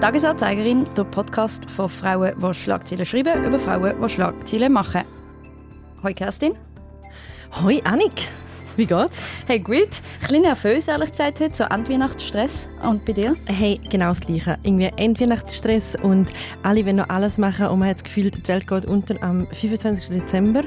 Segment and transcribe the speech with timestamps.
[0.00, 5.02] Tagesanzeigerin, der Podcast von Frauen, die Schlagzeilen schreiben, über Frauen, die Schlagzeilen machen.
[6.04, 6.54] Hoi Kerstin.
[7.60, 8.28] Hoi Annik.
[8.78, 9.20] Wie geht's?
[9.48, 9.74] Hey, gut.
[9.76, 12.68] Ein bisschen nervös, ehrlich gesagt, heute, so Endweihnachtsstress.
[12.80, 13.34] Und bei dir?
[13.46, 14.56] Hey, genau das Gleiche.
[14.62, 16.32] Irgendwie Endweihnachtsstress und
[16.62, 19.48] alle wollen noch alles machen und man hat das Gefühl, die Welt geht unter am
[19.48, 20.10] 25.
[20.10, 20.62] Dezember.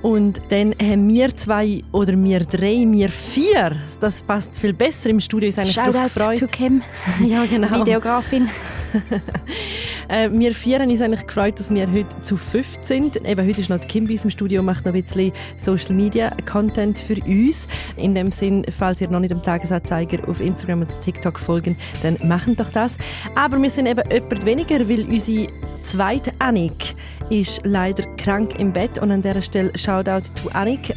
[0.00, 5.20] Und dann haben wir zwei oder wir drei, wir vier, das passt viel besser im
[5.20, 6.38] Studio, ist eigentlich Shoutout gefreut.
[6.38, 6.82] to Kim,
[7.26, 7.80] ja, genau.
[7.80, 8.48] Videografin.
[10.08, 13.16] äh, wir vier haben uns eigentlich gefreut, dass wir heute zu fünf sind.
[13.26, 15.96] Eben, heute ist noch die Kim bei uns im Studio, macht noch ein bisschen Social
[15.96, 17.68] Media Content für uns uns.
[17.96, 22.16] In dem Sinn, falls ihr noch nicht dem Tagesanzeiger auf Instagram oder TikTok folgen, dann
[22.22, 22.98] machen doch das.
[23.34, 25.48] Aber wir sind eben jemand weniger, weil unsere
[25.82, 26.94] zweite Annik
[27.30, 30.94] ist leider krank im Bett und an dieser Stelle Shoutout to Annik.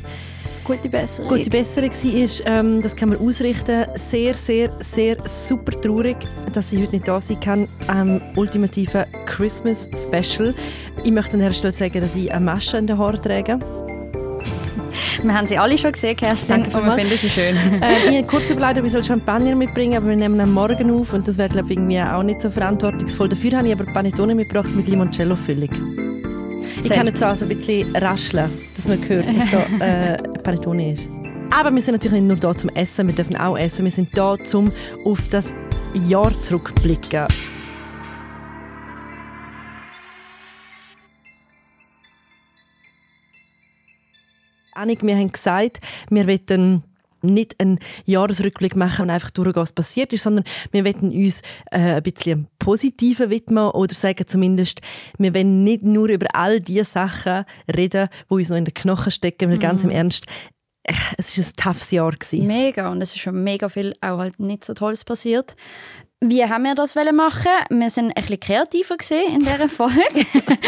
[0.64, 1.30] Gute Besserung.
[1.30, 3.88] Gute Besserung ist, ähm, das kann man ausrichten.
[3.96, 6.18] Sehr, sehr, sehr super traurig,
[6.54, 10.54] dass sie heute nicht da sein kann am ultimativen Christmas Special.
[11.04, 13.58] Ich möchte an dieser Stelle sagen, dass ich eine Masche in den Haaren trage.
[15.24, 17.56] Wir haben sie alle schon gesehen, Kerstin, und wir finden sie schön.
[17.82, 21.14] äh, ich habe kurz überlegt, ob ich Champagner mitbringen aber wir nehmen am Morgen auf
[21.14, 23.30] und das wäre, glaube ich, auch nicht so verantwortungsvoll.
[23.30, 25.70] Dafür habe ich aber Panettone mitgebracht mit Limoncello-Füllung.
[26.84, 30.94] Ich kann jetzt auch so ein bisschen rascheln, dass man hört, dass da äh, Panettone
[30.94, 31.10] ist.
[31.52, 33.84] Aber wir sind natürlich nicht nur da zum Essen, wir dürfen auch essen.
[33.84, 34.72] Wir sind da, um
[35.04, 35.52] auf das
[35.94, 37.28] Jahr zurückzublicken.
[44.80, 46.84] Annik, wir haben gesagt, wir wollen
[47.22, 51.42] nicht einen Jahresrückblick machen und einfach durchgehen, was passiert ist, sondern wir wollen uns
[51.72, 54.82] äh, ein bisschen Positiven widmen oder sagen zumindest,
[55.18, 57.44] wir wollen nicht nur über all die Sachen
[57.76, 59.62] reden, die uns noch in den Knochen stecken, weil mm.
[59.62, 59.96] ganz im mhm.
[59.96, 60.28] Ernst,
[60.84, 62.12] äh, es war ein toughes Jahr.
[62.12, 62.48] Gewesen.
[62.48, 65.56] Mega und es ist schon mega viel auch halt nicht so Tolles passiert.
[66.22, 67.48] Wie haben wir das machen?
[67.70, 68.98] Wir sind ein bisschen kreativer
[69.34, 70.26] in dieser Folge.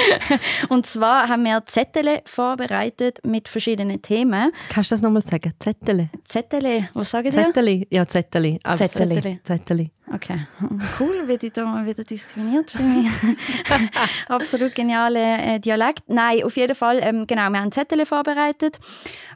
[0.70, 4.54] und zwar haben wir Zettel vorbereitet mit verschiedenen Themen.
[4.70, 5.54] Kannst du das nochmal sagen?
[5.60, 6.10] Zettel?
[6.23, 7.38] Zettel, was sagen Sie?
[7.38, 8.60] Zettel, ja Zettel.
[8.76, 9.40] Zettel.
[9.44, 9.92] Zettel.
[10.14, 10.45] Okay,
[10.99, 13.08] cool, werde ich da mal wieder diskriminiert für mich.
[14.27, 16.04] Absolut genialer äh, Dialekt.
[16.08, 18.80] Nein, auf jeden Fall, ähm, genau, wir haben Zettel vorbereitet,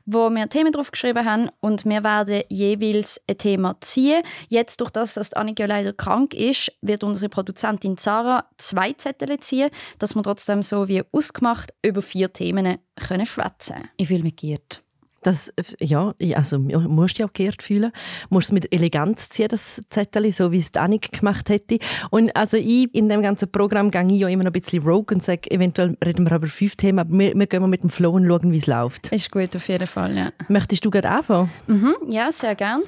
[0.05, 4.21] wo wir Themen drauf geschrieben haben und wir werden jeweils ein Thema ziehen.
[4.49, 9.69] Jetzt, durch das, dass Annika leider krank ist, wird unsere Produzentin Sarah zwei Zettel ziehen,
[9.99, 13.89] dass wir trotzdem so wie ausgemacht über vier Themen können schwätzen.
[13.97, 14.84] Ich fühle mich geirrt.
[15.25, 17.91] Das, ja, also musst dich auch geehrt fühlen.
[18.29, 21.79] Du musst es mit Eleganz ziehen, das Zettel, so wie es Annik gemacht hätte.
[22.11, 25.15] Und also ich, in dem ganzen Programm gehe ich ja immer noch ein bisschen rogue
[25.15, 27.89] und sage, eventuell reden wir über fünf Themen, aber wir, wir gehen mal mit dem
[27.89, 29.11] Flow und schauen, wie es läuft.
[29.11, 30.31] Ist gut, auf jeden Fall, ja.
[30.47, 31.49] Möchtest du gerade anfangen?
[31.65, 32.83] Mhm, ja, sehr gern.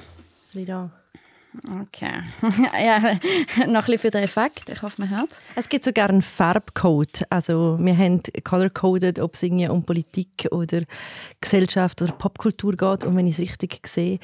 [0.54, 0.90] Ich da?
[1.82, 2.22] Okay.
[2.84, 3.00] ja,
[3.66, 4.70] noch ein bisschen für den Effekt.
[4.70, 5.68] Ich hoffe, man hört es.
[5.68, 7.24] gibt sogar einen Farbcode.
[7.30, 10.82] Also wir haben color-coded, ob es irgendwie um Politik oder
[11.40, 13.04] Gesellschaft oder Popkultur geht.
[13.04, 14.18] Und wenn ich es richtig sehe,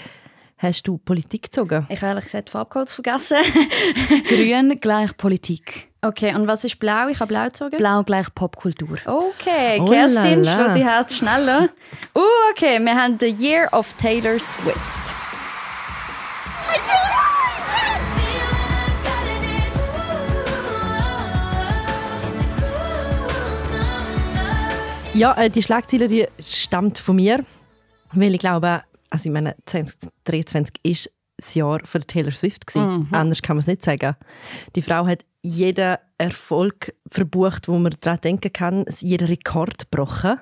[0.58, 1.86] hast du Politik gezogen?
[1.88, 3.38] Ich habe ehrlich gesagt Farbcodes vergessen.
[4.28, 5.88] Grün gleich Politik.
[6.02, 7.08] Okay, und was ist blau?
[7.08, 7.76] Ich habe blau gezogen.
[7.78, 8.98] Blau gleich Popkultur.
[9.06, 11.70] Okay, oh Kerstin, schlag die Herz schneller.
[12.14, 12.20] Uh,
[12.52, 15.04] okay, wir haben The Year of Taylor Swift.
[25.14, 27.44] Ja, äh, die Schlagzeile die stammt von mir,
[28.12, 32.98] weil ich glaube, also ich meine, 2023 ist das Jahr für Taylor Swift gewesen.
[32.98, 33.08] Mhm.
[33.12, 34.16] Anders kann man es nicht sagen.
[34.74, 40.40] Die Frau hat jeden Erfolg verbucht, wo man daran denken kann, jeden Rekord gebrochen.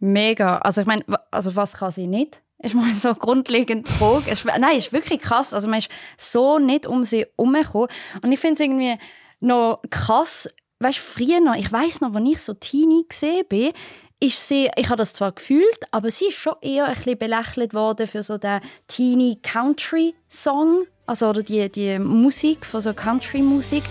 [0.00, 0.58] Mega.
[0.58, 2.42] Also ich meine, also was kann sie nicht?
[2.58, 4.36] Ist mal so grundlegend Frage.
[4.58, 5.54] Nein, ist wirklich krass.
[5.54, 5.88] Also man ist
[6.18, 7.88] so nicht um sie herumgekommen.
[8.20, 8.98] Und ich finde es irgendwie
[9.40, 10.46] noch krass,
[10.80, 13.72] weißt du, früher noch, ich weiß noch, als ich so gesehen bin,
[14.20, 17.74] ist sie, ich habe das zwar gefühlt, aber sie ist schon eher ein bisschen belächelt
[17.74, 23.40] worden für so den teeny Country Song, also oder die, die Musik, von so Country
[23.40, 23.82] Musik.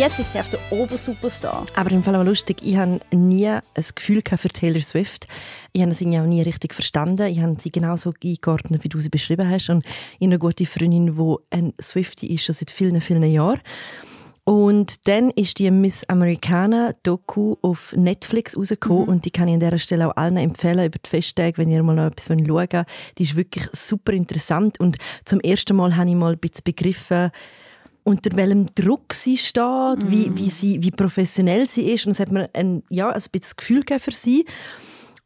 [0.00, 1.66] Jetzt ist sie auf der Obersuperstar.
[1.76, 3.62] Aber im Fall auch lustig, ich habe nie ein
[3.94, 5.26] Gefühl für Taylor Swift.
[5.74, 7.26] Ich habe sie auch nie richtig verstanden.
[7.26, 9.68] Ich habe sie genauso eingeordnet, wie du sie beschrieben hast.
[9.68, 13.60] Und ich habe eine gute Freundin, die ein Swiftie ist, schon seit vielen, vielen Jahren.
[14.44, 19.08] Und dann ist die Miss Americana Doku auf Netflix rausgekommen mhm.
[19.10, 21.82] und die kann ich an dieser Stelle auch allen empfehlen über die Festtage, wenn ihr
[21.82, 22.72] mal noch etwas schauen wollt.
[23.18, 27.30] Die ist wirklich super interessant und zum ersten Mal habe ich mal ein bisschen begriffen,
[28.10, 30.10] unter welchem Druck sie steht, mm.
[30.10, 32.06] wie, wie, sie, wie professionell sie ist.
[32.06, 34.44] Und es hat mir ein, ja, ein bisschen das Gefühl für sie.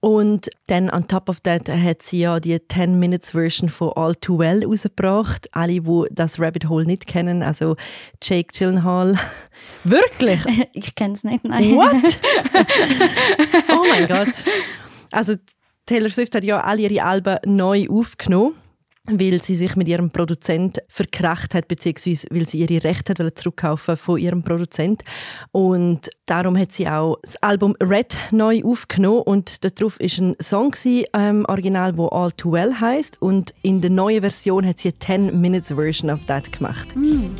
[0.00, 4.14] Und dann on top of that hat sie ja die 10 Minutes Version von All
[4.14, 5.48] Too Well rausgebracht.
[5.52, 7.76] Alle, die das Rabbit Hole nicht kennen, also
[8.22, 9.18] Jake Gyllenhaal.
[9.84, 10.44] Wirklich?
[10.74, 11.70] Ich kenne es nicht, nein.
[11.70, 12.18] What?
[13.70, 14.44] oh mein Gott.
[15.10, 15.36] Also
[15.86, 18.54] Taylor Swift hat ja alle ihre Alben neu aufgenommen
[19.06, 23.96] weil sie sich mit ihrem Produzent verkracht hat, beziehungsweise weil sie ihre Rechte hat zurückkaufen
[23.96, 25.02] von ihrem Produzent.
[25.52, 30.70] Und darum hat sie auch das Album Red neu aufgenommen und darauf ist ein Song
[30.70, 34.88] gewesen, ähm, original, wo All Too Well heißt und in der neuen Version hat sie
[34.88, 36.96] eine 10 Minutes Version of that gemacht.
[36.96, 37.34] Mm.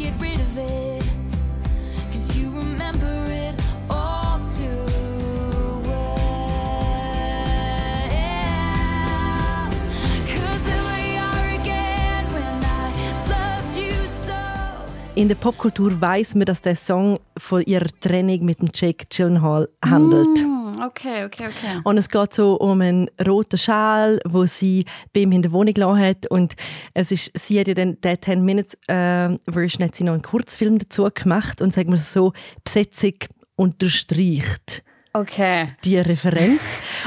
[15.17, 19.69] In der Popkultur weiß man, dass der Song von ihrer Trennung mit dem Jake Gyllenhaal
[19.85, 20.43] handelt.
[20.43, 21.81] Mm, okay, okay, okay.
[21.85, 25.73] Und es geht so um einen roten Schal, wo sie bei ihm in der Wohnung
[25.73, 26.27] gelassen hat.
[26.27, 26.55] Und
[26.95, 30.23] es ist, sie hat ja dann der 10 Minutes äh, Version hat sie noch einen
[30.23, 32.33] Kurzfilm dazu gemacht und sagen wir so
[32.65, 33.15] Besetzung
[33.55, 34.83] unterstreicht.
[35.13, 35.77] Okay.
[35.85, 36.61] Die Referenz.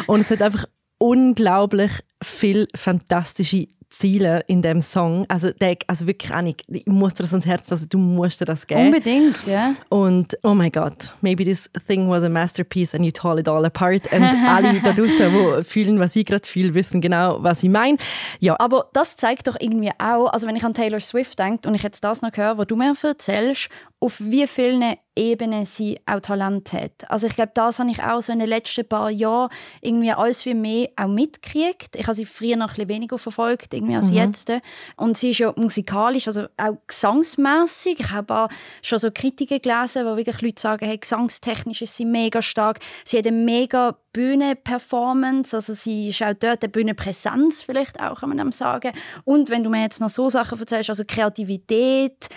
[0.08, 0.64] und es hat einfach
[0.98, 1.92] unglaublich
[2.24, 5.26] viel fantastische Ziele in dem Song.
[5.30, 8.46] Also, der, also wirklich, Annik, ich muss dir das ans Herz, also du musst dir
[8.46, 8.88] das geben.
[8.88, 9.74] Unbedingt, ja.
[9.90, 13.64] Und oh my God, maybe this thing was a masterpiece and you tore it all
[13.66, 14.12] apart.
[14.12, 17.98] Und alle da draußen, die fühlen, was ich gerade fühle, wissen genau, was ich meine.
[18.40, 18.60] Ja.
[18.60, 21.84] Aber das zeigt doch irgendwie auch, also wenn ich an Taylor Swift denke und ich
[21.84, 23.70] jetzt das noch höre, was du mir erzählst,
[24.00, 27.10] auf wie vielen Ebenen sie auch Talent hat.
[27.10, 29.50] Also ich glaube, das habe ich auch so in den letzten paar Jahren
[29.82, 31.96] irgendwie alles wie mehr auch mitgekriegt.
[31.96, 34.18] Ich habe sie früher noch ein bisschen weniger verfolgt irgendwie als mhm.
[34.18, 34.52] jetzt.
[34.98, 38.00] Und sie ist ja musikalisch, also auch gesangsmässig.
[38.00, 38.50] Ich habe auch
[38.84, 42.80] schon so Kritiken gelesen, wo wirklich Leute sagen, hey, gesangstechnisch ist sie mega stark.
[43.04, 48.30] Sie hat eine mega Bühnenperformance, also sie ist auch dort eine Bühnenpräsenz vielleicht auch, kann
[48.30, 48.92] man sagen.
[49.26, 52.30] Und wenn du mir jetzt noch so Sachen erzählst, also Kreativität,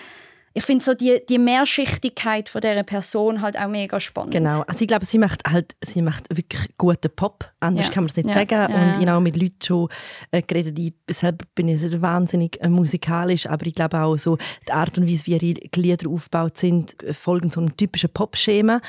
[0.61, 4.33] ich finde so die, die Mehrschichtigkeit von dieser Person halt auch mega spannend.
[4.33, 4.63] Genau.
[4.67, 7.51] Also ich glaube, sie macht halt, sie macht wirklich guten Pop.
[7.61, 7.93] Anders ja.
[7.93, 8.35] kann man es nicht ja.
[8.35, 8.51] sagen.
[8.51, 8.67] Ja.
[8.67, 9.89] Und ich habe mit Leuten schon
[10.31, 14.37] äh, geredet, ich selber bin ich wahnsinnig äh, musikalisch, aber ich glaube auch so
[14.69, 18.83] die Art und Weise, wie ihre Lieder aufgebaut sind, äh, folgen so einem typischen Pop-Schema.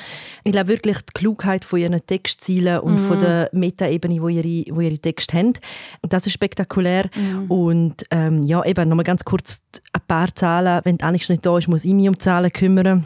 [0.44, 3.06] Ich glaube wirklich die Klugheit von ihren Textzielen und mhm.
[3.06, 5.54] von der Meta-Ebene, wo ihre, wo ihre Texte haben.
[6.02, 7.08] Und das ist spektakulär.
[7.16, 7.50] Mhm.
[7.50, 9.62] Und ähm, ja, eben nochmal ganz kurz
[9.94, 13.04] ein paar Zahlen, wenn die Annik nicht da ist, muss ich mich um Zahlen kümmern.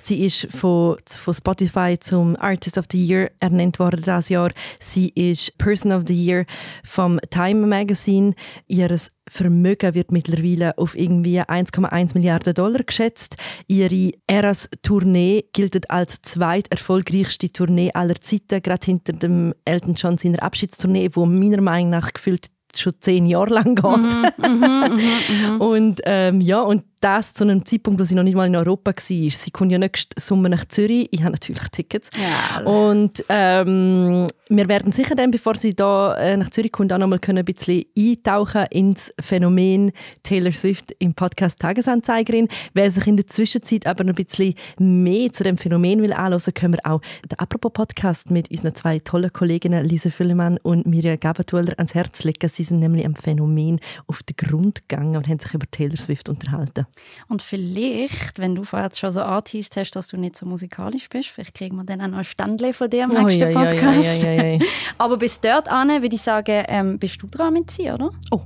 [0.00, 4.52] Sie ist von, von Spotify zum Artist of the Year ernannt worden dieses Jahr.
[4.78, 6.46] Sie ist Person of the Year
[6.84, 8.34] vom Time Magazine.
[8.68, 8.96] Ihr
[9.28, 13.36] Vermögen wird mittlerweile auf irgendwie 1,1 Milliarden Dollar geschätzt.
[13.66, 20.44] Ihre Eras-Tournee gilt als zweit erfolgreichste Tournee aller Zeiten, gerade hinter dem Elton John seiner
[20.44, 22.46] Abschiedstournee, wo meiner Meinung nach gefühlt
[22.76, 24.38] schon zehn Jahre lang geht.
[24.38, 25.56] Mhm, mh, mh, mh.
[25.64, 28.90] und ähm, ja, und das zu einem Zeitpunkt, wo sie noch nicht mal in Europa
[28.90, 28.94] war.
[28.98, 31.08] Sie kommt ja nächsten Sommer nach Zürich.
[31.10, 32.10] Ich habe natürlich Tickets.
[32.16, 32.64] Ja.
[32.64, 37.06] Und ähm, wir werden sicher dann, bevor sie da äh, nach Zürich kommt, auch noch
[37.06, 39.92] mal können ein bisschen eintauchen ins Phänomen
[40.22, 42.48] Taylor Swift im Podcast Tagesanzeigerin.
[42.74, 46.54] Wer sich in der Zwischenzeit aber noch ein bisschen mehr zu dem Phänomen will anhören,
[46.54, 47.00] können wir auch
[47.30, 52.24] den Apropos Podcast mit unseren zwei tollen Kolleginnen Lisa Füllemann und Mirja Gabatuller ans Herz
[52.24, 52.48] legen.
[52.48, 56.28] Sie sind nämlich am Phänomen auf den Grund gegangen und haben sich über Taylor Swift
[56.28, 56.87] unterhalten.
[57.28, 61.28] Und vielleicht, wenn du vorher schon so artist hast, dass du nicht so musikalisch bist,
[61.28, 64.22] vielleicht kriegen wir dann auch noch ein Standle von dir im oh, nächsten ja, Podcast.
[64.22, 64.58] Ja, ja,
[64.98, 68.10] Aber bis dort an würde ich sagen, ähm, bist du dran mit sie, oder?
[68.30, 68.42] Oh,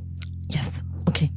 [0.49, 0.83] yes.
[1.07, 1.31] Okay.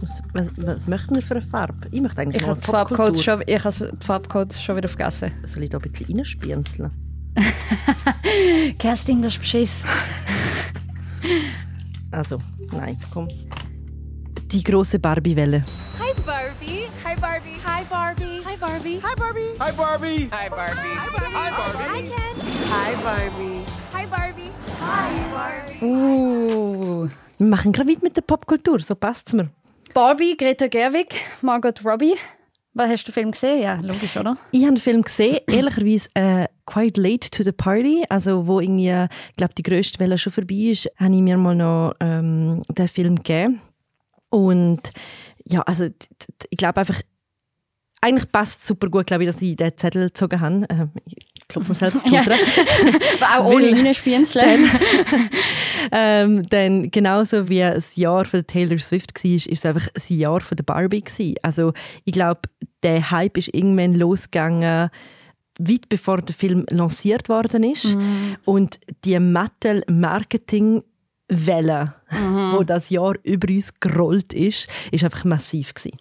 [0.00, 1.88] Was, was, was möchten wir für eine Farbe?
[1.90, 5.32] Ich möchte eigentlich ich habe die Farbcodes schon, ich habe die Farbcodes schon wieder vergessen.
[5.44, 6.90] Soll ich da ein bisschen reinspienzeln?
[8.78, 9.84] Kerstin, das ist Beschiss.
[12.10, 12.38] Also,
[12.72, 13.28] nein, komm.
[14.46, 15.62] Die große Barbie-Welle.
[15.98, 16.88] Hi Barbie.
[17.04, 17.56] Hi Barbie.
[17.66, 18.42] Hi Barbie.
[18.44, 19.00] Hi Barbie.
[19.02, 19.50] Hi Barbie.
[19.52, 20.28] Hi Barbie.
[20.32, 21.28] Hi Barbie.
[21.34, 22.12] Hi Barbie.
[22.70, 23.64] Hi Barbie.
[23.92, 24.50] Hi Barbie.
[24.80, 25.84] Hi Barbie.
[25.84, 27.08] Uh.
[27.38, 29.50] Wir machen gerade weiter mit der Popkultur, so passt es mir.
[29.94, 32.14] Barbie, Greta Gerwig, Margot Robbie.
[32.74, 33.62] Was hast du den Film gesehen?
[33.62, 34.36] Ja, logisch, oder?
[34.50, 38.90] Ich habe den Film gesehen, ehrlicherweise äh, quite late to the party, also wo irgendwie,
[39.30, 42.88] ich glaube, die grösste Welle schon vorbei ist, habe ich mir mal noch ähm, den
[42.88, 43.60] Film gegeben.
[44.28, 44.90] Und
[45.46, 45.88] ja, also
[46.50, 47.00] ich glaube einfach,
[48.00, 50.66] eigentlich passt es super gut, glaube ich, dass ich den Zettel gezogen habe.
[50.68, 50.86] Äh,
[51.48, 52.22] klopfen wir selbst auf die Ja.
[53.38, 54.70] Auch ohne reinspienzeln.
[55.92, 60.40] ähm, dann genauso wie das Jahr von Taylor Swift war, ist es einfach das Jahr
[60.40, 61.36] von der Barbie gewesen.
[61.42, 61.72] Also
[62.04, 62.42] ich glaube,
[62.82, 64.90] der Hype ist irgendwann losgegangen,
[65.58, 67.96] weit bevor der Film lanciert worden ist.
[68.44, 71.94] Und die Mattel-Marketing-Welle,
[72.52, 75.98] wo das Jahr über uns gerollt ist, ist einfach massiv gewesen.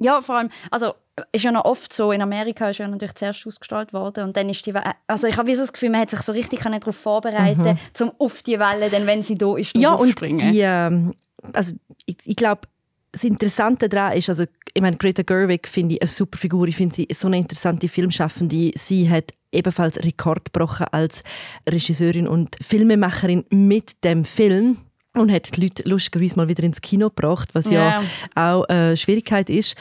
[0.00, 0.94] Ja, vor allem, also
[1.32, 4.48] ist ja noch oft so, in Amerika ist ja natürlich zuerst ausgestrahlt worden und dann
[4.48, 6.96] ist die Welle, also ich habe so das Gefühl, man hat sich so richtig darauf
[6.96, 11.14] vorbereiten zum auf die Welle, denn wenn sie da ist, Ja, und die, ähm,
[11.52, 11.74] also
[12.06, 12.62] ich, ich glaube,
[13.12, 16.76] das Interessante daran ist, also ich meine, Greta Gerwig finde ich eine super Figur, ich
[16.76, 18.70] finde sie so eine interessante Filmschaffende.
[18.74, 21.22] Sie hat ebenfalls Rekord gebrochen als
[21.68, 24.76] Regisseurin und Filmemacherin mit dem Film
[25.14, 28.04] und hat die Leute lustigerweise mal wieder ins Kino gebracht, was ja, Ja.
[28.34, 29.74] auch eine Schwierigkeit ist.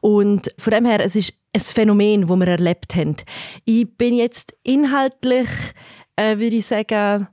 [0.00, 3.16] Und von dem her, es ist ein Phänomen, das wir erlebt haben.
[3.64, 5.48] Ich bin jetzt inhaltlich,
[6.16, 7.28] äh, würde ich sagen,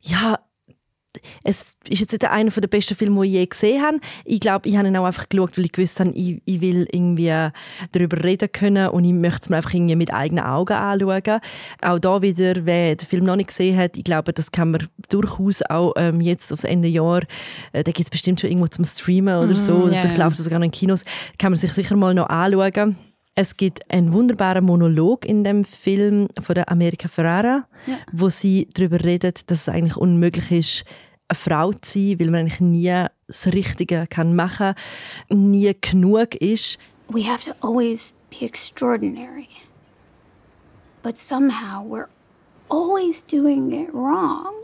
[0.00, 0.38] ja,
[1.42, 3.98] es ist jetzt nicht einer der besten Filme, die ich je gesehen habe.
[4.24, 6.86] Ich glaube, ich habe ihn auch einfach geschaut, weil ich gewusst habe, ich, ich will
[6.90, 7.50] irgendwie
[7.92, 11.40] darüber reden können und ich möchte es mir einfach irgendwie mit eigenen Augen anschauen.
[11.82, 14.88] Auch da wieder, wer den Film noch nicht gesehen hat, ich glaube, das kann man
[15.08, 17.22] durchaus auch ähm, jetzt aufs Ende Jahr,
[17.72, 20.38] äh, da gibt es bestimmt schon irgendwo zum Streamen oder so, oder ja, vielleicht läuft
[20.38, 21.04] es sogar noch in Kinos,
[21.38, 22.96] kann man sich sicher mal noch anschauen.
[23.36, 27.66] Es gibt einen wunderbaren Monolog in dem Film von der America Ferrara,
[28.12, 30.84] wo sie darüber redet, dass es eigentlich unmöglich ist,
[31.26, 34.74] eine Frau zu sein, weil man eigentlich nie das Richtige kann machen,
[35.30, 36.78] nie genug ist.
[37.08, 39.48] We have to always be extraordinary.
[41.02, 42.08] But somehow we're
[42.68, 44.54] always doing it wrong.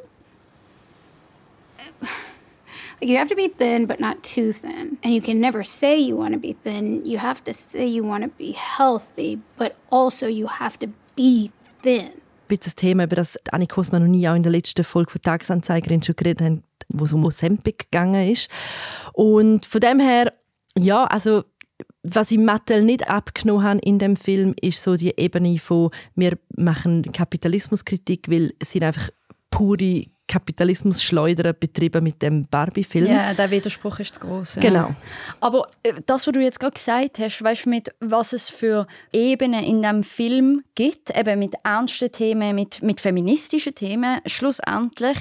[3.01, 4.99] Like you have to be thin, but not too thin.
[5.03, 7.03] And you can never say you want to be thin.
[7.05, 11.51] You have to say you want to be healthy, but also you have to be
[11.83, 12.11] thin.
[12.51, 15.23] Ein das Thema, über das Annik Kosman und ich auch in der letzten Folge von
[15.23, 18.51] Tagesanzeigerin schon geredet haben, wo es um Ozempic gegangen ist.
[19.13, 20.33] Und von dem her,
[20.77, 21.45] ja, also
[22.03, 26.39] was ich Mattel nicht abgenommen habe in dem Film, ist so die Ebene von wir
[26.57, 29.11] machen Kapitalismuskritik, weil es sind einfach
[29.51, 33.07] pure Kapitalismus-Schleudern betrieben mit dem Barbie-Film.
[33.07, 34.55] Ja, der Widerspruch ist zu groß.
[34.55, 34.61] Ja.
[34.61, 34.95] Genau.
[35.41, 38.87] Aber äh, das, was du jetzt gerade gesagt hast, weißt du, mit was es für
[39.13, 45.19] Ebenen in dem Film gibt, eben mit ernsten Themen, mit, mit feministischen Themen, schlussendlich.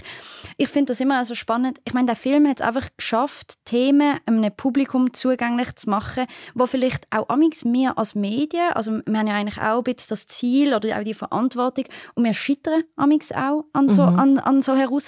[0.57, 1.79] Ich finde das immer so spannend.
[1.85, 6.67] Ich meine, der Film hat es einfach geschafft, Themen einem Publikum zugänglich zu machen, wo
[6.67, 10.27] vielleicht auch amigs wir als Medien, also wir haben ja eigentlich auch ein bisschen das
[10.27, 14.75] Ziel oder auch die Verantwortung und wir scheitern amigs auch an so, an, an so
[14.75, 14.99] Herausforderungen.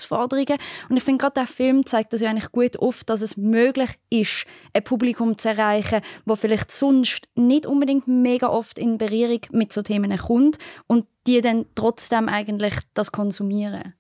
[0.90, 3.90] Und ich finde gerade der Film zeigt das ja eigentlich gut auf, dass es möglich
[4.10, 9.72] ist, ein Publikum zu erreichen, wo vielleicht sonst nicht unbedingt mega oft in Berührung mit
[9.74, 10.58] so Themen kommt
[10.88, 13.94] und die dann trotzdem eigentlich das konsumieren.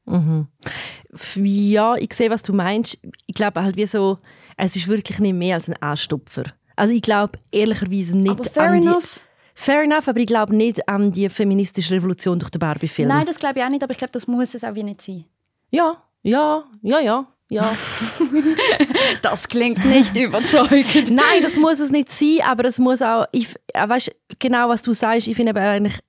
[1.13, 2.97] F- Ja, ich sehe, was du meinst.
[3.27, 4.17] Ich glaube halt wie so,
[4.57, 6.43] es ist wirklich nicht mehr als ein Anstupfer.
[6.75, 8.87] Also ich glaube ehrlicherweise nicht Aber fair an die...
[8.87, 9.19] enough.
[9.53, 13.09] Fair enough, aber ich glaube nicht an die feministische Revolution durch den Barbie-Film.
[13.09, 15.01] Nein, das glaube ich auch nicht, aber ich glaube, das muss es auch wie nicht
[15.01, 15.25] sein.
[15.71, 17.71] Ja, ja, ja, ja, ja.
[19.21, 21.09] Das klingt nicht überzeugend.
[21.11, 24.81] Nein, das muss es nicht sein, aber es muss auch, ich, äh, weißt, genau was
[24.81, 25.99] du sagst, ich finde eben eigentlich,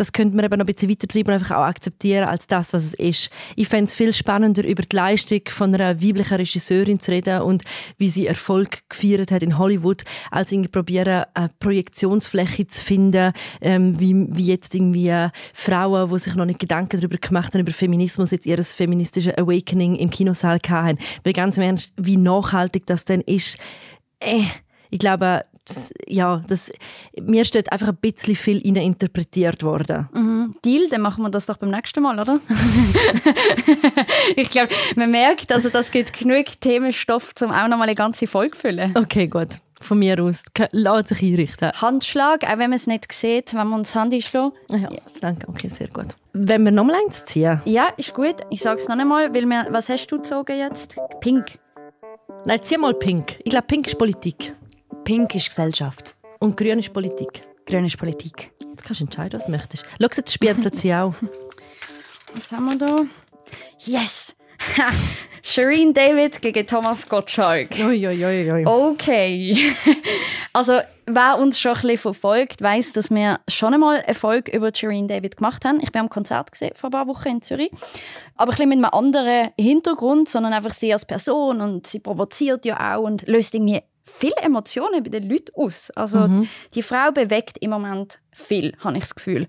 [0.00, 2.84] das könnte man eben noch ein bisschen weitertreiben und einfach auch akzeptieren als das, was
[2.84, 3.30] es ist.
[3.54, 7.64] Ich fände es viel spannender, über die Leistung von einer weiblichen Regisseurin zu reden und
[7.98, 14.00] wie sie Erfolg gefeiert hat in Hollywood, als irgendwie probieren, eine Projektionsfläche zu finden, ähm,
[14.00, 17.72] wie, wie jetzt irgendwie äh, Frauen, die sich noch nicht Gedanken darüber gemacht haben, über
[17.72, 20.98] Feminismus, jetzt ihr feministisches Awakening im Kinosaal hatten.
[21.24, 23.58] Weil ganz im Ernst, wie nachhaltig das denn ist,
[24.20, 24.44] äh,
[24.88, 25.44] ich glaube,
[26.06, 26.72] ja, das,
[27.20, 30.54] mir steht einfach ein bisschen viel interpretiert worden.
[30.64, 32.40] Deal, dann machen wir das doch beim nächsten Mal, oder?
[34.36, 38.26] ich glaube, man merkt, also das gibt genug Themenstoff, um auch noch mal eine ganze
[38.26, 38.96] Folge zu füllen.
[38.96, 39.60] Okay, gut.
[39.80, 40.44] Von mir aus.
[40.72, 41.72] Lässt sich einrichten.
[41.72, 44.52] Handschlag, auch wenn man es nicht sieht, wenn uns das Handy schlagen.
[44.68, 44.90] Ja,
[45.22, 45.48] danke.
[45.48, 46.08] Okay, sehr gut.
[46.34, 47.60] Wenn wir nochmal eins ziehen.
[47.64, 48.36] Ja, ist gut.
[48.50, 50.96] Ich sage es noch einmal, weil wir, was hast du gezogen jetzt?
[51.20, 51.58] Pink.
[52.44, 53.38] Nein, zieh mal pink.
[53.42, 54.52] Ich glaube, pink ist Politik.
[55.10, 56.14] Pink ist Gesellschaft.
[56.38, 57.42] Und grün ist Politik.
[57.66, 58.52] Grün ist Politik.
[58.60, 59.84] Jetzt kannst du entscheiden, was du möchtest.
[60.00, 61.12] Schau, jetzt spielt sie auch.
[62.36, 62.96] Was haben wir da?
[63.80, 64.36] Yes!
[65.42, 67.70] Shireen David gegen Thomas Gottschalk.
[67.80, 68.64] Ui, ui, ui, ui.
[68.64, 69.74] Okay.
[70.52, 74.72] Also, wer uns schon ein bisschen verfolgt, weiß, dass wir schon einmal eine Folge über
[74.74, 75.80] Shireen David gemacht haben.
[75.80, 77.70] Ich bin am Konzert gesehen vor ein paar Wochen in Zürich.
[78.36, 82.64] Aber ein bisschen mit einem anderen Hintergrund, sondern einfach sie als Person und sie provoziert
[82.64, 83.80] ja auch und löst irgendwie
[84.14, 85.90] viele Emotionen bei den Leuten aus.
[85.92, 86.48] Also Mhm.
[86.74, 89.46] die Frau bewegt im Moment viel, habe ich das Gefühl.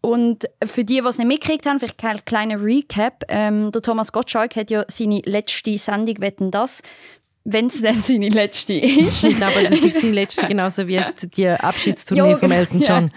[0.00, 3.24] Und für die, die es nicht mitgekriegt haben, vielleicht ein kleiner Recap.
[3.28, 6.82] Ähm, der Thomas Gottschalk hat ja seine letzte Sendung «Wetten, das?»,
[7.44, 9.22] wenn es denn seine letzte ist.
[9.24, 11.00] Ich glaube, das ist sein letzte, genauso wie
[11.36, 12.98] die Abschiedstournee Ja, von Elton ja.
[12.98, 13.10] John.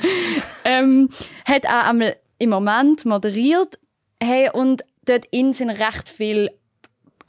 [0.63, 1.09] ähm,
[1.45, 3.77] hat auch einmal im Moment moderiert.
[4.23, 6.49] Hey, und dort in sind recht viel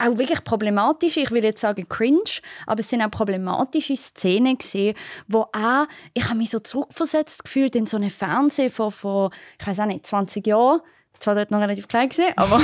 [0.03, 4.95] auch wirklich problematische, ich will jetzt sagen cringe, aber es sind auch problematische Szenen gesehen,
[5.27, 9.67] wo auch, ich habe mich so zurückversetzt gefühlt in so eine Fernseh von, von ich
[9.67, 10.81] weiß auch nicht, 20 Jahren.
[11.23, 12.59] Zwar dort noch relativ klein gesehen, aber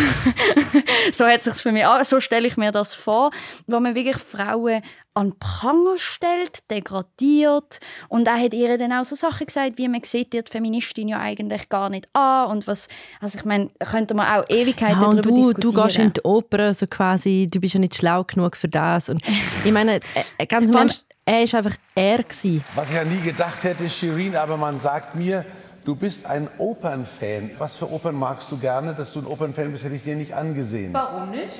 [1.14, 3.32] so hat sich's für mich an, so stelle ich mir das vor,
[3.68, 4.82] wo man wirklich Frauen
[5.14, 9.88] an den Pranger stellt, degradiert und er hat ihr dann auch so Sachen gesagt, wie
[9.88, 12.90] man sieht die Feministin ja eigentlich gar nicht an und was,
[13.22, 15.74] also ich meine, könnte man auch Ewigkeiten Ja, darüber du, diskutieren.
[15.76, 19.08] du gehst in die Oper, so quasi, du bist ja nicht schlau genug für das.
[19.08, 19.22] Und
[19.64, 20.02] ich meine,
[20.38, 22.62] äh, ganz im Ernst, er ist einfach er gewesen.
[22.76, 25.46] Was ich ja nie gedacht hätte, Shirin, aber man sagt mir,
[25.90, 27.50] du bist ein Opernfan.
[27.58, 28.94] Was für Opern magst du gerne?
[28.94, 30.94] Dass du ein Opernfan bist, hätte ich dir nicht angesehen.
[30.94, 31.56] Warum nicht?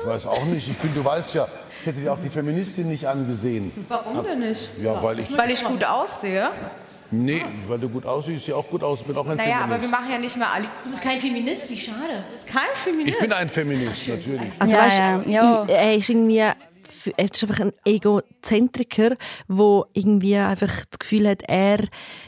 [0.00, 0.68] Ich weiß auch nicht.
[0.68, 1.48] Ich bin, du weißt ja,
[1.80, 3.72] ich hätte dir auch die Feministin nicht angesehen.
[3.88, 4.68] Warum denn nicht?
[4.80, 5.36] Ja, weil ich.
[5.36, 6.50] Weil ich gut aussehe.
[7.10, 9.00] Nee, weil du gut aussiehst, siehst ja auch gut aus.
[9.00, 9.90] Ich bin auch ein Naja, aber wir Feminist.
[10.00, 10.66] machen ja nicht mehr alle.
[10.84, 12.24] Du bist kein Feminist, wie schade.
[12.46, 13.08] Kein Feminist.
[13.14, 14.52] Ich bin ein Feminist, natürlich.
[14.58, 15.64] Also Ja, weißt, ja, ja.
[15.64, 19.10] ich- er ist irgendwie er ist einfach ein Egozentriker,
[19.46, 21.80] wo irgendwie einfach das Gefühl hat, er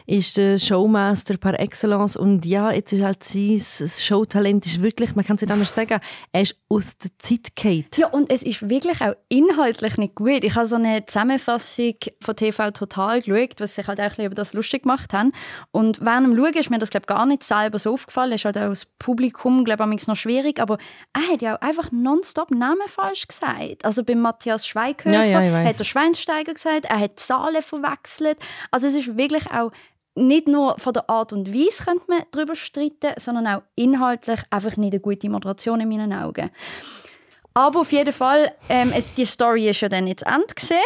[0.06, 5.24] ist der Showmaster par excellence und ja, jetzt ist halt sein Showtalent ist wirklich, man
[5.24, 6.00] kann es nicht anders sagen,
[6.32, 7.86] er ist aus der Zeit gefallen.
[7.96, 10.44] Ja, und es ist wirklich auch inhaltlich nicht gut.
[10.44, 14.26] Ich habe so eine Zusammenfassung von TV Total geschaut, was sich halt auch ein bisschen
[14.26, 15.32] über das lustig gemacht haben.
[15.70, 18.32] Und während dem Schauen ist mir das, glaube gar nicht selber so aufgefallen.
[18.32, 20.60] Es ist halt auch das Publikum, glaube ich, noch schwierig.
[20.60, 20.78] Aber
[21.12, 23.84] er hat ja auch einfach nonstop Namen falsch gesagt.
[23.84, 28.38] Also bei Matthias Schweighöfer Ja, ja, hat er Schweinsteiger gesagt, er hat Zahlen verwechselt.
[28.70, 29.72] Also es ist wirklich auch
[30.16, 34.76] nicht nur von der Art und Weise könnte man darüber streiten, sondern auch inhaltlich einfach
[34.76, 36.50] nicht eine gute Moderation in meinen Augen.
[37.56, 40.76] Aber auf jeden Fall, ähm, es, die Story ist ja dann zu Ende gesehen,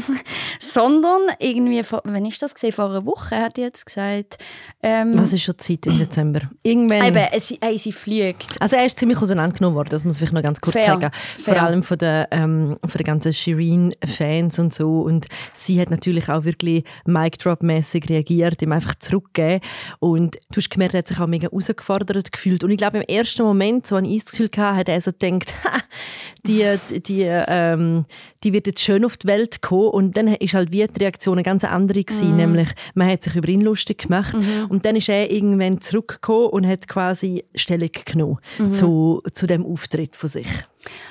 [0.60, 4.38] sondern irgendwie, vor, wenn ich das gesehen vor einer Woche, hat die jetzt gesagt,
[4.84, 6.42] ähm, Was ist schon Zeit im Dezember?
[6.62, 7.06] Irgendwann.
[7.06, 8.46] eben, es, ey, sie fliegt.
[8.60, 11.10] Also er ist ziemlich auseinandergenommen worden, das muss ich noch ganz kurz Fair, sagen.
[11.42, 11.64] Vor fair.
[11.64, 15.00] allem von den, ähm, von den ganzen Shireen-Fans und so.
[15.00, 19.60] Und sie hat natürlich auch wirklich Mic-Drop-mäßig reagiert, ihm einfach zurückgegeben.
[19.98, 22.62] Und du hast gemerkt, er hat sich auch mega herausgefordert gefühlt.
[22.62, 25.10] Und ich glaube, im ersten Moment, so ein ich das Gefühl gehabt, hat er so
[25.10, 25.56] gedacht,
[26.46, 26.64] die,
[27.06, 28.04] die, ähm,
[28.44, 29.88] die wird jetzt schön auf die Welt kommen.
[29.88, 33.36] Und dann ist halt wie die Reaktion eine ganz andere gewesen, nämlich man hat sich
[33.36, 34.34] über ihn lustig gemacht.
[34.68, 38.38] Und dann ist er irgendwann zurückgekommen und hat quasi Stellung genommen
[38.70, 40.48] zu, zu dem Auftritt von sich.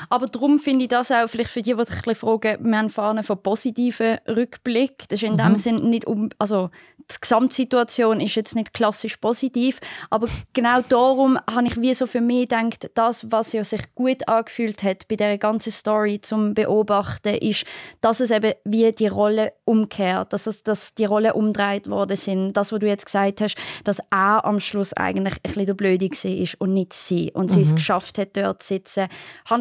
[0.10, 2.78] Aber darum finde ich das auch, vielleicht für die, die sich ein bisschen fragen, wir
[2.78, 5.08] haben vorne von positiven Rückblick.
[5.10, 6.70] Das ist in dem Sinn nicht um, also
[7.10, 9.80] die Gesamtsituation ist jetzt nicht klassisch positiv,
[10.10, 14.28] aber genau darum habe ich wie so für mich gedacht, das, was ja sich gut
[14.28, 17.66] angefühlt hat bei dieser ganzen Story zum Beobachten, ist,
[18.02, 22.54] dass es eben wie die Rolle umkehrt, dass, es, dass die Rollen umdreht worden sind.
[22.54, 26.10] Das, was du jetzt gesagt hast, dass er am Schluss eigentlich ein bisschen der Blöde
[26.10, 27.32] war und nicht sie.
[27.34, 29.08] Und sie es geschafft hat, dort zu sitzen.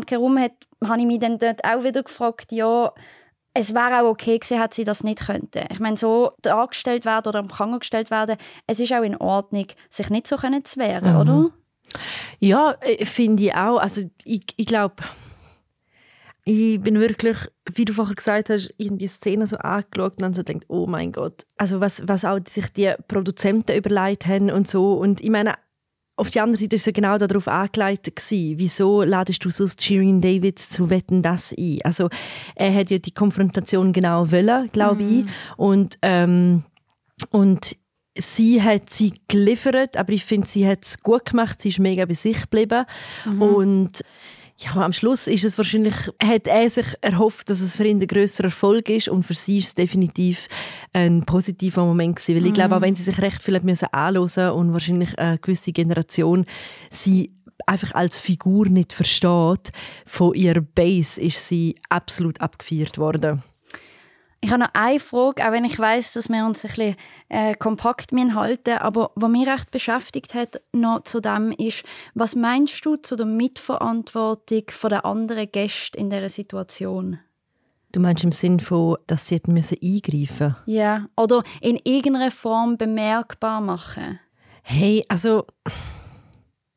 [0.01, 0.53] Handkerum hat,
[0.85, 2.93] habe ich mich dann dort auch wieder gefragt, ja,
[3.55, 5.67] es wäre auch okay gewesen, hätte sie das nicht könnte.
[5.71, 8.37] Ich meine, so dargestellt werden oder am Pranger gestellt werden,
[8.67, 11.51] es ist auch in Ordnung, sich nicht so können zu wehren, oder?
[12.39, 13.79] Ja, äh, finde ich auch.
[13.79, 14.97] Also ich, ich glaube,
[16.45, 17.37] ich bin wirklich,
[17.75, 20.87] wie du vorher gesagt hast, in die Szene so angeschaut und dann so denkt, oh
[20.87, 21.47] mein Gott.
[21.57, 24.95] Also was, was auch sich die Produzenten überlegt haben und so.
[24.95, 25.55] Und ich meine,
[26.21, 28.59] auf die andere Seite ist ja genau darauf angeleitet gewesen.
[28.59, 31.79] Wieso ladest du sonst Shirin Davids zu Wetten das ein?
[31.83, 32.11] Also
[32.55, 35.25] er hat ja die Konfrontation genau wollen, glaube ich.
[35.57, 36.65] Und ähm,
[37.31, 37.77] und
[38.17, 41.63] sie hat sie geliefert, aber ich finde, sie hat es gut gemacht.
[41.63, 42.85] Sie ist mega bei sich geblieben.
[43.41, 44.03] Und
[44.63, 48.07] ja, am Schluss ist es wahrscheinlich, hat er sich erhofft, dass es für ihn ein
[48.07, 50.49] grösser Erfolg ist und für sie ist es definitiv
[50.93, 52.37] ein positiver Moment gewesen.
[52.37, 55.39] Weil ich glaube, auch wenn sie sich recht viel hat müssen anhören und wahrscheinlich eine
[55.39, 56.45] gewisse Generation
[56.91, 57.33] sie
[57.67, 59.71] einfach als Figur nicht versteht,
[60.05, 63.43] von ihrer Base ist sie absolut abgefeiert worden.
[64.43, 66.97] Ich habe noch eine Frage, auch wenn ich weiß, dass wir uns ein bisschen
[67.29, 72.37] äh, kompakt müssen halten aber was mich recht beschäftigt hat noch zu dem ist, was
[72.37, 77.19] meinst du zu der Mitverantwortung von der anderen Gäste in dieser Situation?
[77.93, 82.79] Du meinst im Sinn von, dass sie hätten müssen eingreifen Ja, oder in irgendeiner Form
[82.79, 84.21] bemerkbar machen?
[84.63, 85.45] Hey, also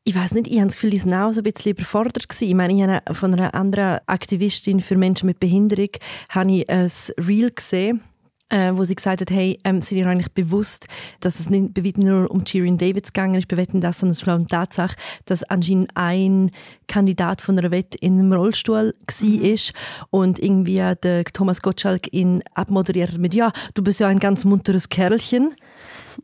[0.04, 2.48] ich weiß nicht, ich habe das Gefühl, die waren auch so ein bisschen überfordert gewesen.
[2.48, 5.88] Ich meine, ich habe von einer anderen Aktivistin für Menschen mit Behinderung
[6.28, 6.90] habe ich ein
[7.26, 8.02] Reel gesehen,
[8.50, 10.88] äh, wo sie gesagt hat, hey, ähm, sind ihr eigentlich bewusst,
[11.20, 14.36] dass es nicht nur um Shirin Davids gegangen ist, bei Wetten das, sondern es war
[14.36, 16.50] um die Tatsache, dass anscheinend ein
[16.86, 19.42] Kandidat von einer Wette in einem Rollstuhl mhm.
[19.42, 19.72] ist
[20.10, 24.90] und irgendwie der Thomas Gottschalk ihn abmoderiert mit, ja, du bist ja ein ganz munteres
[24.90, 25.54] Kerlchen.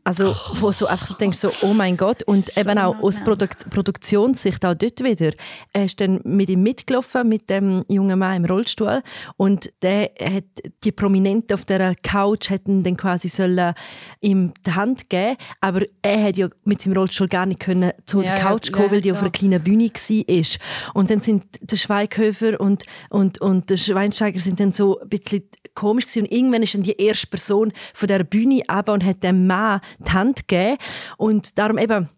[0.03, 2.23] Also, wo so einfach so denkst, so, oh mein Gott.
[2.23, 5.31] Und so eben auch aus Produk Produktionssicht auch dort wieder.
[5.73, 9.03] Er ist dann mit ihm mitgelaufen, mit dem jungen Mann im Rollstuhl.
[9.37, 10.45] Und der hat
[10.83, 13.73] die Prominenten auf der Couch hätten dann quasi sollen
[14.21, 15.37] ihm die Hand geben.
[15.59, 18.73] Aber er hat ja mit seinem Rollstuhl gar nicht können zu ja, der Couch ja,
[18.73, 20.93] kommen, ja, weil die auf einer kleinen Bühne war.
[20.93, 25.43] Und dann sind der Schweighöfer und, und, und der Schweinsteiger sind dann so ein bisschen
[25.75, 26.23] komisch gewesen.
[26.23, 29.81] Und irgendwann ist dann die erste Person von der Bühne aber und hat dem Mann
[29.99, 30.77] die Hand gegeben.
[31.17, 32.09] Und darum eben,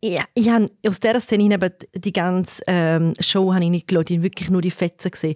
[0.00, 4.10] ja, ich habe aus dieser Szene eben die ganze ähm, Show habe ich nicht geschaut,
[4.10, 5.34] ich habe wirklich nur die Fetzen gesehen.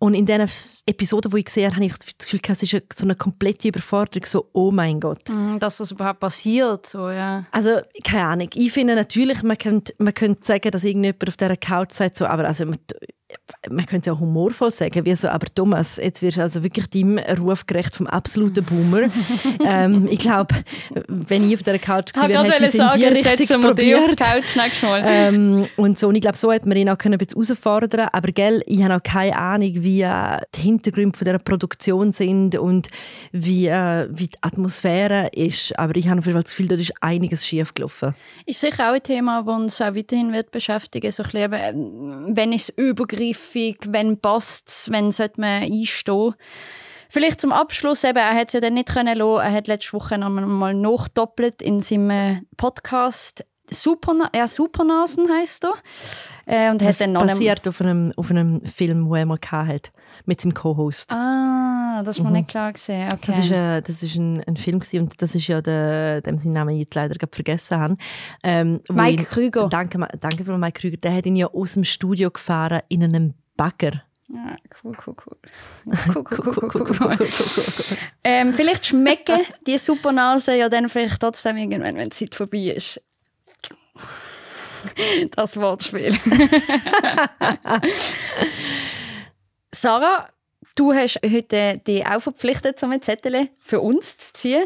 [0.00, 0.48] Und in diesen
[0.84, 4.26] Episoden, die ich gesehen habe, habe ich das Gefühl, es ist so eine komplette Überforderung,
[4.26, 5.28] so «Oh mein Gott».
[5.28, 7.44] Mm, dass das überhaupt passiert, so, ja.
[7.52, 8.50] Also, keine Ahnung.
[8.54, 12.26] Ich finde natürlich, man könnte, man könnte sagen, dass irgendjemand auf dieser Couch sagt, so,
[12.26, 12.78] aber also, man
[13.86, 17.18] könnte es auch humorvoll sagen, wie so, aber Thomas, jetzt wirst du also wirklich deinem
[17.18, 19.08] Ruf gerecht vom absoluten Boomer.
[19.64, 20.54] ähm, ich glaube,
[21.08, 24.16] wenn ich auf der Couch gewesen wäre, hätte ich es in die Richtung probiert.
[24.16, 24.56] Couch,
[25.04, 28.08] ähm, und so, und ich glaube, so hätte man ihn auch können ein bisschen herausfordern
[28.12, 32.56] aber gell, ich habe auch keine Ahnung, wie äh, die Hintergründe von dieser Produktion sind
[32.56, 32.88] und
[33.32, 37.74] wie, äh, wie die Atmosphäre ist, aber ich habe das Gefühl, da ist einiges schief
[37.74, 38.14] gelaufen.
[38.46, 42.62] Ist sicher auch ein Thema, das uns auch weiterhin wird beschäftigen wird, so wenn ich
[42.62, 46.34] es übergreife griffig, wenn passt wenn sollte man einstehen.
[47.12, 49.20] Vielleicht zum Abschluss, eben, er hat es ja dann nicht können.
[49.20, 53.44] Er hat letzte Woche noch mal nachdoppelt in seinem Podcast.
[53.70, 55.74] Superna ja, Supernasen heisst er.
[56.46, 59.38] Äh, und das hat dann noch basiert auf einem, auf einem Film, den er mal
[59.50, 59.92] hat,
[60.26, 61.12] mit seinem Co-Host.
[61.12, 62.32] Ah, das mir mhm.
[62.32, 63.08] nicht klar gesehen.
[63.12, 63.26] Okay.
[63.26, 66.38] Das ist, äh, das ist ein, ein Film gewesen, und das ist ja der, dem
[66.38, 67.96] seinen Namen ich jetzt leider vergessen habe.
[68.42, 69.68] Ähm, Mike ihn, Krüger.
[69.68, 70.96] Danke, danke für Mike Krüger.
[70.96, 74.02] Der hat ihn ja aus dem Studio gefahren in einem Bagger.
[74.32, 75.36] Ja, cool, cool, cool.
[78.22, 83.02] Ähm, vielleicht schmecken die Supernase ja dann vielleicht trotzdem irgendwann, wenn die Zeit vorbei ist.
[85.36, 86.12] Das Wortspiel.
[89.72, 90.28] Sarah,
[90.74, 94.64] du hast heute dich auch verpflichtet, so ein Zettel für uns zu ziehen.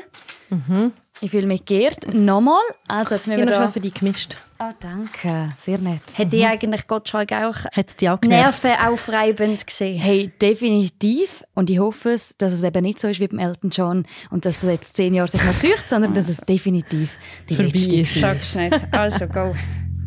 [0.51, 0.93] Mhm.
[1.21, 2.13] Ich fühle mich geehrt.
[2.13, 2.61] Nochmal.
[2.89, 3.69] Also, jetzt müssen wir da...
[3.69, 4.37] für dich gemischt.
[4.59, 5.53] Oh, danke.
[5.57, 6.03] Sehr nett.
[6.19, 6.31] Hat mhm.
[6.31, 9.99] die eigentlich Gottschalk auch, Hat's die auch nervenaufreibend gesehen?
[9.99, 11.45] Hey, definitiv.
[11.55, 14.45] Und ich hoffe, es, dass es eben nicht so ist wie beim Elton John und
[14.45, 17.17] dass er jetzt zehn Jahre sich noch zücht, sondern dass es definitiv
[17.49, 18.15] die Vorbei ist.
[18.15, 18.79] Sag's nicht.
[18.93, 19.55] Also, go.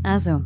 [0.04, 0.42] Also,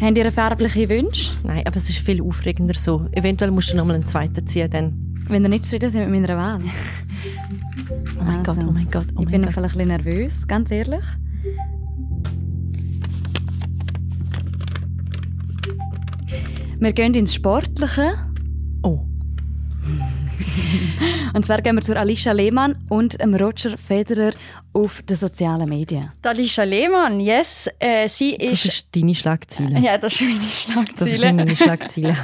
[0.00, 1.32] habt ihr färbliche Wünsche?
[1.42, 3.06] Nein, aber es ist viel aufregender so.
[3.12, 5.06] Eventuell musst du noch mal einen zweiten ziehen, dann.
[5.28, 6.60] Wenn ihr nicht zufrieden seid mit meiner Wahl.
[7.90, 9.06] Oh mein also, Gott, oh mein Gott.
[9.16, 9.52] Oh ich bin Gott.
[9.52, 11.04] vielleicht ein bisschen nervös, ganz ehrlich.
[16.78, 18.29] Wir gehen ins Sportliche.
[21.34, 24.32] Und zwar gehen wir zu Alicia Lehmann und Roger Federer
[24.72, 26.12] auf den sozialen Medien.
[26.24, 27.68] Die Alicia Lehmann, yes.
[27.78, 29.78] Äh, sie ist das ist deine Schlagziele.
[29.78, 30.86] Ja, das ist meine Schlagziele.
[30.98, 32.16] Das ist meine Schlagziele.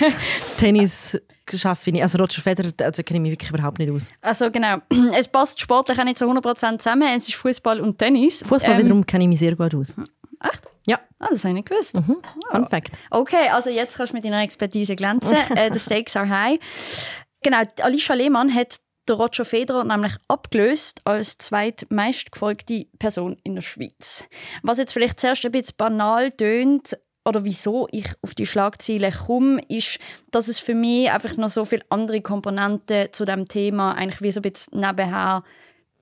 [0.58, 1.18] Tennis
[1.52, 2.02] schaffe ich nicht.
[2.02, 4.10] Also Roger Federer, also kenne ich mich wirklich überhaupt nicht aus.
[4.20, 4.78] Also genau.
[5.16, 7.08] Es passt sportlich auch nicht zu 100% zusammen.
[7.16, 8.42] Es ist Fußball und Tennis.
[8.46, 9.94] Fußball ähm, wiederum kenne ich mich sehr gut aus.
[10.40, 10.62] Echt?
[10.86, 11.00] Ja.
[11.18, 11.94] Ah, das habe ich nicht gewusst.
[11.94, 12.16] Mhm.
[12.50, 12.68] Fun oh.
[12.68, 12.92] Fact.
[13.10, 15.36] Okay, also jetzt kannst du mit deiner Expertise glänzen.
[15.54, 16.58] äh, the stakes are high.
[17.44, 18.78] Genau, Alicia Lehmann hat
[19.10, 24.24] Roger Federer nämlich abgelöst als zweitmeistgefolgte Person in der Schweiz.
[24.62, 29.60] Was jetzt vielleicht zuerst ein bisschen banal tönt, oder wieso ich auf die Schlagziele komme,
[29.68, 29.98] ist,
[30.30, 34.32] dass es für mich einfach noch so viele andere Komponenten zu dem Thema eigentlich wie
[34.32, 35.44] so ein bisschen nebenher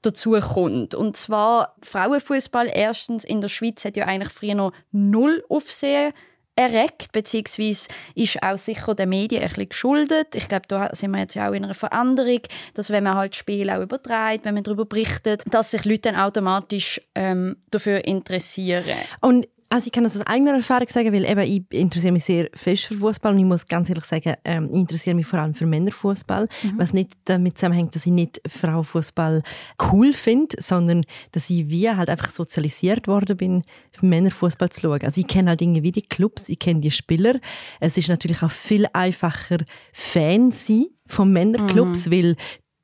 [0.03, 0.95] dazu kommt.
[0.95, 6.13] Und zwar Frauenfußball erstens in der Schweiz hat ja eigentlich früher noch null Aufsehen
[6.57, 10.35] erregt, beziehungsweise ist auch sicher den Medien ein bisschen geschuldet.
[10.35, 12.41] Ich glaube, da sind wir jetzt ja auch in einer Veränderung,
[12.75, 16.17] dass wenn man halt Spiele auch überträgt, wenn man darüber berichtet, dass sich Leute dann
[16.17, 18.85] automatisch ähm, dafür interessieren.
[19.21, 22.51] Und also ich kann das aus eigener Erfahrung sagen, weil eben ich interessiere mich sehr
[22.53, 25.55] fest für Fußball und ich muss ganz ehrlich sagen, ähm, ich interessiere mich vor allem
[25.55, 26.73] für Männerfußball, mhm.
[26.77, 29.43] was nicht damit zusammenhängt, dass ich nicht Frauenfußball
[29.91, 33.63] cool finde, sondern dass ich wie halt einfach sozialisiert worden bin,
[34.03, 35.01] Männerfußball zu schauen.
[35.05, 37.41] Also ich kenne halt Dinge wie die Clubs, ich kenne die Spieler.
[37.81, 42.13] Es ist natürlich auch viel einfacher Fan sein von Männerclubs, mhm.
[42.13, 42.37] weil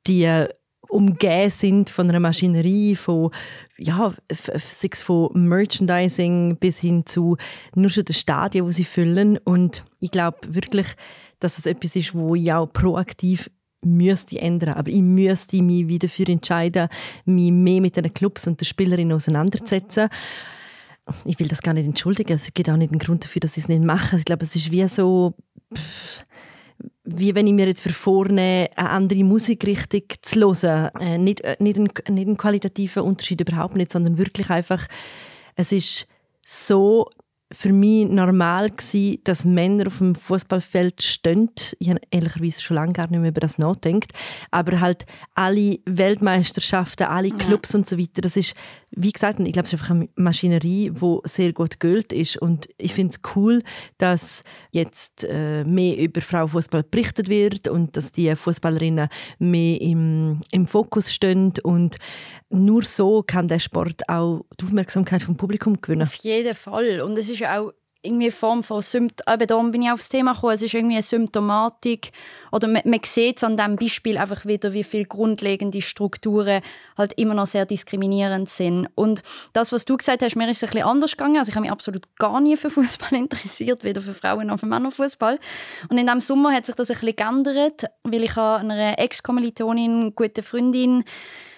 [0.07, 0.47] die
[0.89, 3.31] umgeben sind von einer Maschinerie, von,
[3.77, 4.13] ja,
[4.93, 7.37] von Merchandising bis hin zu
[7.75, 9.37] nur schon den Stadien, die sie füllen.
[9.37, 10.87] Und ich glaube wirklich,
[11.39, 13.49] dass es etwas ist, wo ich auch proaktiv
[13.81, 14.73] müsste ändern.
[14.73, 16.89] Aber ich müsste mich wieder dafür entscheiden,
[17.25, 20.09] mich mehr mit den Clubs und den Spielerinnen auseinanderzusetzen.
[21.25, 22.33] Ich will das gar nicht entschuldigen.
[22.33, 24.17] Es gibt auch nicht einen Grund dafür, dass ich es nicht mache.
[24.17, 25.33] Ich glaube, es ist wie so...
[25.73, 26.25] Pff,
[27.15, 30.91] wie wenn ich mir jetzt vorne eine andere Musikrichtung zu hören.
[30.99, 34.87] Äh, nicht, äh, nicht, ein, nicht ein qualitativer Unterschied, überhaupt nicht, sondern wirklich einfach,
[35.55, 36.07] es ist
[36.45, 37.09] so
[37.51, 41.49] für mich normal gewesen, dass Männer auf dem Fußballfeld stehen.
[41.79, 44.11] Ich habe ehrlicherweise schon lange gar nicht mehr über das nachgedacht.
[44.51, 47.79] Aber halt alle Weltmeisterschaften, alle Clubs ja.
[47.79, 48.53] und so weiter, das ist,
[48.91, 52.37] wie gesagt, ich glaube, es ist einfach eine Maschinerie, die sehr gut gilt ist.
[52.37, 53.63] Und ich finde es cool,
[53.97, 59.09] dass jetzt äh, mehr über Frauenfußball berichtet wird und dass die Fußballerinnen
[59.39, 61.53] mehr im, im Fokus stehen.
[61.63, 61.97] Und
[62.49, 66.03] nur so kann der Sport auch die Aufmerksamkeit vom Publikum gewinnen.
[66.03, 67.01] Auf jeden Fall.
[67.01, 69.47] Und es ist ja auch irgendwie eine Form von Symptomatik.
[69.49, 70.53] Da bin ich aufs Thema gekommen.
[70.53, 72.11] Es ist irgendwie eine Symptomatik.
[72.51, 76.61] Oder man, man sieht es an diesem Beispiel einfach wieder, wie viele grundlegende Strukturen
[76.97, 78.87] halt immer noch sehr diskriminierend sind.
[78.95, 81.37] Und das, was du gesagt hast, mir ist es ein bisschen anders gegangen.
[81.37, 84.65] Also ich habe mich absolut gar nie für Fußball interessiert, weder für Frauen noch für
[84.65, 85.37] Männerfußball.
[85.89, 90.41] Und in diesem Sommer hat sich das ein bisschen geändert, weil ich einer Ex-Kommilitonin, gute
[90.41, 91.03] Freundin,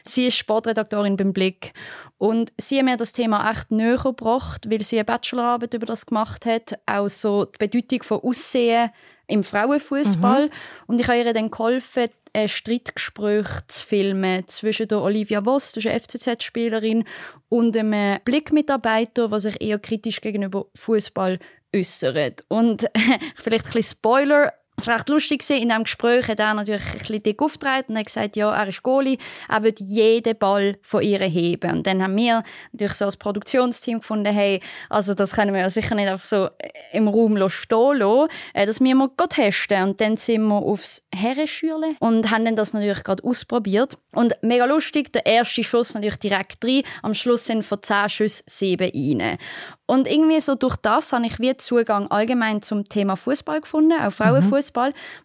[0.06, 1.74] Sie ist Sportredaktorin beim Blick
[2.18, 6.06] und sie hat mir das Thema echt näher gebracht, weil sie eine Bachelorarbeit über das
[6.06, 8.92] gemacht hat, auch so die Bedeutung von Aussehen
[9.28, 10.52] im Frauenfußball mhm.
[10.88, 15.86] und ich habe ihr dann geholfen, ein Streitgespräch zu filmen zwischen der Olivia Voss, das
[15.86, 17.04] ist eine FCZ-Spielerin,
[17.50, 21.40] und einem Blickmitarbeiter, der sich eher kritisch gegenüber Fußball
[21.76, 22.46] äußert.
[22.48, 22.90] Und
[23.36, 25.50] vielleicht ein bisschen Spoiler, es war recht lustig.
[25.50, 28.68] In diesem Gespräch hat er natürlich ein bisschen dick aufgetragen und hat gesagt, ja, er
[28.68, 29.18] ist Goalie,
[29.48, 31.72] er wird jeden Ball von ihr heben.
[31.72, 35.70] Und dann haben wir natürlich so als Produktionsteam gefunden, hey, also das können wir ja
[35.70, 36.50] sicher nicht einfach so
[36.92, 39.84] im Raum stehen lassen, äh, das müssen wir testen.
[39.84, 43.98] Und dann sind wir aufs Herrenschürle und haben dann das natürlich gerade ausprobiert.
[44.14, 46.84] Und mega lustig, der erste Schuss natürlich direkt rein.
[47.02, 49.38] Am Schluss sind von zehn Schüssen sieben rein.
[49.92, 54.14] Und irgendwie so durch das habe ich wie Zugang allgemein zum Thema Fußball gefunden, auch
[54.14, 54.50] Frauenfußball.
[54.52, 54.71] Mhm.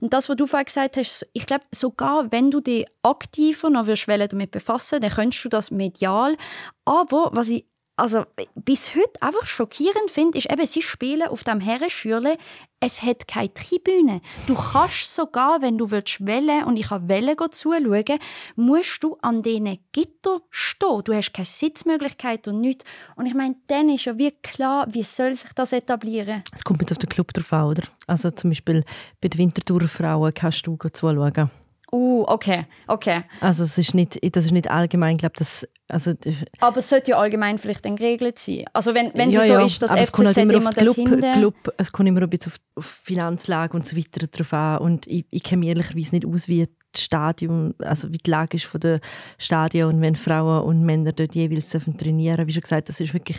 [0.00, 3.86] Und das, was du vorhin gesagt hast, ich glaube, sogar wenn du dich aktiver noch
[3.86, 6.36] willst, damit befassen dann könntest du das medial.
[6.84, 11.60] Aber was ich also bis heute einfach schockierend finde, ist eben, sie spielen auf dem
[11.60, 12.36] Herrenschürle,
[12.78, 14.20] es hat keine Tribüne.
[14.46, 18.18] Du kannst sogar, wenn du willst wählen und ich kann wählen zuschauen,
[18.54, 21.02] musst du an diesen Gitter stehen.
[21.04, 22.84] Du hast keine Sitzmöglichkeit und nichts.
[23.16, 26.42] Und ich meine, dann ist ja wie klar, wie soll sich das etablieren?
[26.52, 27.82] Es kommt jetzt auf den Club drauf an, oder?
[28.06, 28.84] Also zum Beispiel
[29.22, 31.50] bei den Winterthurer Frauen kannst du zuschauen.
[31.92, 33.22] Uh, okay, okay.
[33.40, 36.14] Also es ist nicht, das ist nicht allgemein, glaube das also,
[36.58, 38.64] aber es sollte ja allgemein vielleicht dann geregelt sein.
[38.72, 40.96] Also wenn, wenn ja, es so ja, ist, dass aber FCZ halt immer, immer Club,
[40.96, 44.78] Club, Es kommt immer ein bisschen auf, auf Finanzlage und so weiter drauf an.
[44.78, 48.56] Und ich, ich kenne mich ehrlicherweise nicht aus, wie das Stadion, also wie die Lage
[48.56, 49.00] ist von der
[49.38, 53.38] Stadion und wenn Frauen und Männer dort jeweils trainieren Wie schon gesagt, das ist wirklich,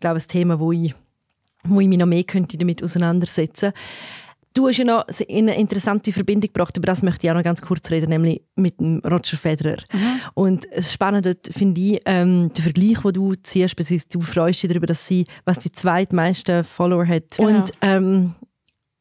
[0.00, 0.94] glaube ich, ein Thema, wo ich,
[1.64, 3.80] wo ich mich noch mehr könnte damit auseinandersetzen könnte.
[4.54, 7.62] Du hast ja noch eine interessante Verbindung gebracht, über das möchte ich auch noch ganz
[7.62, 9.78] kurz reden, nämlich mit dem Roger Federer.
[9.92, 10.20] Mhm.
[10.34, 14.68] Und das Spannende finde ich, ähm, der Vergleich, den du ziehst, beziehungsweise du freust dich
[14.68, 17.36] darüber, dass sie, was die zweitmeisten Follower hat.
[17.36, 17.48] Genau.
[17.48, 18.34] Und ähm,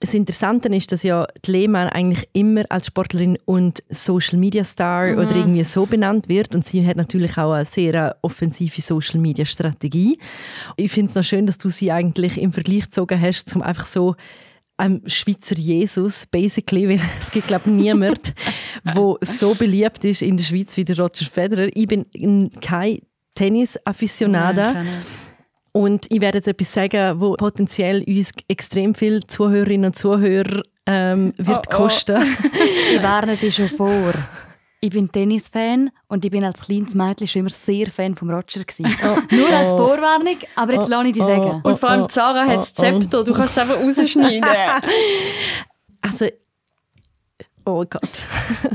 [0.01, 5.11] das Interessante ist, dass ja die Lehmann eigentlich immer als Sportlerin und Social Media Star
[5.11, 5.19] mhm.
[5.19, 6.55] oder irgendwie so benannt wird.
[6.55, 10.17] Und sie hat natürlich auch eine sehr offensive Social Media Strategie.
[10.75, 13.85] Ich finde es noch schön, dass du sie eigentlich im Vergleich gezogen hast, um einfach
[13.85, 14.15] so
[14.81, 18.33] einem Schweizer Jesus, basically, weil es gibt, glaube ich, niemand,
[18.83, 21.69] der so beliebt ist in der Schweiz wie der Roger Federer.
[21.73, 22.99] Ich bin kein
[23.35, 24.83] Tennis-Afficionada.
[25.73, 31.33] Und ich werde jetzt etwas sagen, wo potenziell uns extrem viele Zuhörerinnen und Zuhörer ähm,
[31.37, 31.77] wird oh, oh.
[31.77, 32.21] kosten.
[32.93, 34.13] ich warne dich schon vor.
[34.83, 38.61] Ich bin Tennisfan und ich bin als kleines Mädchen schon immer sehr Fan von Roger
[39.03, 41.61] Oh, Nur als Vorwarnung, aber jetzt oh, lasse ich dich sagen.
[41.61, 44.43] Und vor allem Zara hat das Zepter, du kannst es einfach rausschneiden.
[46.01, 46.25] also,
[47.63, 48.09] oh Gott.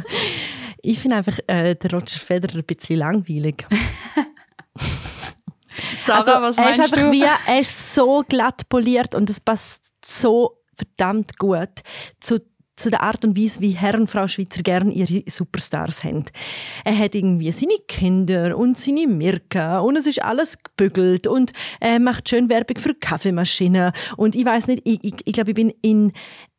[0.83, 3.66] ich finde einfach äh, den Roger Federer ein bisschen langweilig.
[5.99, 7.11] Sarah, also, was meinst er ist du?
[7.11, 11.83] Wie, er ist so glatt poliert und es passt so verdammt gut
[12.21, 12.38] zu
[12.77, 16.25] zu der Art und Weise, wie Herr und Frau Schweizer gerne ihre Superstars haben.
[16.85, 21.99] Er hat irgendwie seine Kinder und seine Mirka und es ist alles gebügelt und er
[21.99, 25.73] macht schön Werbung für Kaffeemaschinen und ich weiß nicht, ich, ich, ich glaube, ich bin
[25.81, 26.12] in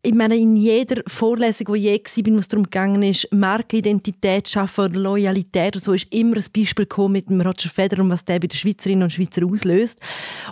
[0.03, 4.47] ich meine, in jeder Vorlesung, die ich je war, wo es darum gegangen ist, Markenidentität
[4.47, 8.11] schaffen oder Loyalität und so, ist immer ein Beispiel gekommen mit dem Roger Federer und
[8.11, 9.99] was der bei den Schweizerinnen und Schweizer auslöst.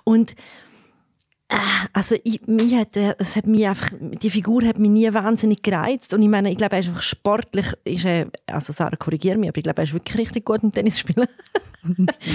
[0.03, 0.35] Und
[1.93, 6.13] also ich, mich hat, es hat mich einfach, die Figur hat mich nie wahnsinnig gereizt
[6.13, 9.49] und ich meine, ich glaube, er ist einfach sportlich, ist er, also Sarah, korrigiere mich,
[9.49, 11.27] aber ich glaube, er ist wirklich richtig gut im Tennisspielen.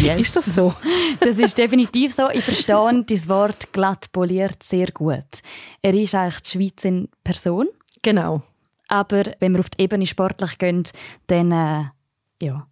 [0.00, 0.20] Yes.
[0.20, 0.72] ist das so?
[1.18, 2.30] Das ist definitiv so.
[2.30, 5.42] Ich verstehe das Wort glatt poliert sehr gut.
[5.82, 7.66] Er ist eigentlich die Schweiz in Person.
[8.02, 8.42] Genau.
[8.86, 10.84] Aber wenn wir auf die Ebene sportlich gehen,
[11.26, 12.66] dann, äh, ja,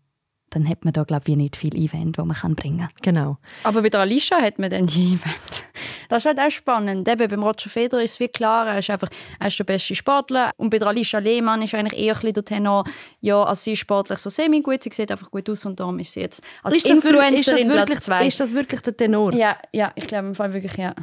[0.51, 2.89] dann hat man da, glaube ich, nicht viel Event, das man kann bringen kann.
[3.03, 3.39] Genau.
[3.65, 5.65] Aber bei der Alicia hat man dann die Event.
[6.09, 7.07] Das ist halt auch spannend.
[7.07, 9.09] Eben, beim Roger Federer ist es wie klar, er ist einfach
[9.39, 10.51] er ist der beste Sportler.
[10.57, 12.85] Und bei der Alicia Lehmann ist eigentlich eher ein bisschen der Tenor,
[13.21, 16.13] ja, also sie ist sportlich so semi-gut, sie sieht einfach gut aus und darum ist
[16.13, 18.27] sie jetzt als ist das, Influencerin ist das wirklich, Platz zwei.
[18.27, 19.35] Ist das wirklich der Tenor?
[19.35, 20.95] Ja, ja, ich glaube im Fall wirklich, ja.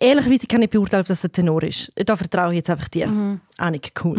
[0.00, 1.92] Ehrlicherweise kann ich beurteilen, ob das der Tenor ist.
[1.96, 3.08] Da vertraue ich jetzt einfach dir.
[3.08, 3.40] Mhm.
[3.58, 4.16] Annik, cool.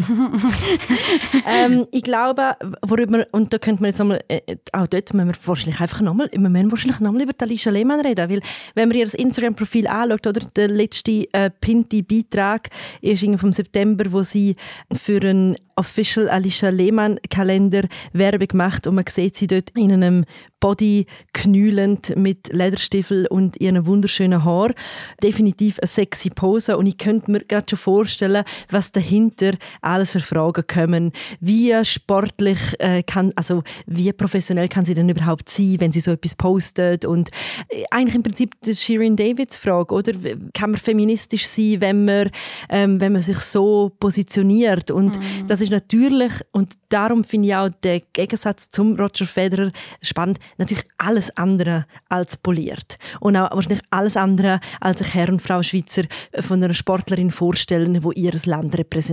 [1.47, 5.35] ähm, ich glaube, worüber, und da könnte man jetzt nochmal, äh, auch dort müssen wir
[5.45, 8.41] wahrscheinlich einfach nochmal, wir müssen wahrscheinlich nochmal über Alicia Lehmann reden, weil
[8.75, 12.69] wenn man ihr Instagram-Profil anschaut, oder, der letzte äh, pinte Beitrag
[13.01, 14.55] ist vom September, wo sie
[14.91, 20.25] für einen Official Alicia Lehmann Kalender Werbung macht und man sieht sie dort in einem
[20.59, 24.73] Body knühlend mit Lederstiefel und ihren wunderschönen Haar.
[25.21, 28.91] Definitiv eine sexy Pose und ich könnte mir gerade schon vorstellen, was
[29.33, 31.11] dahinter alles für Fragen kommen.
[31.39, 36.11] Wie sportlich äh, kann, also wie professionell kann sie denn überhaupt sein, wenn sie so
[36.11, 37.29] etwas postet und
[37.69, 40.13] äh, eigentlich im Prinzip die Shirin Davids Frage, oder?
[40.53, 42.29] Kann man feministisch sein, wenn man,
[42.69, 45.47] ähm, wenn man sich so positioniert und mhm.
[45.47, 50.83] das ist natürlich, und darum finde ich auch den Gegensatz zum Roger Federer spannend, natürlich
[50.97, 52.97] alles andere als poliert.
[53.19, 56.03] Und auch wahrscheinlich alles andere, als sich Herr und Frau Schweizer
[56.39, 59.12] von einer Sportlerin vorstellen, die ihr Land repräsentiert.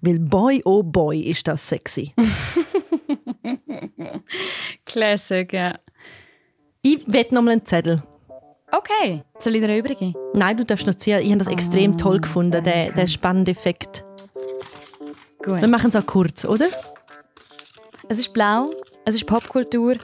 [0.00, 2.14] Weil Boy, oh Boy, ist das sexy.
[4.86, 5.78] Classic, ja.
[6.82, 8.02] Ich wette noch mal einen Zettel.
[8.72, 10.14] Okay, soll ich dir übrigen?
[10.32, 11.20] Nein, du darfst noch ziehen.
[11.20, 14.04] Ich habe das extrem toll gefunden, der, der spannende Effekt.
[15.42, 15.60] Gut.
[15.60, 16.68] Wir machen es auch kurz, oder?
[18.08, 18.70] Es ist blau,
[19.04, 19.96] es ist Popkultur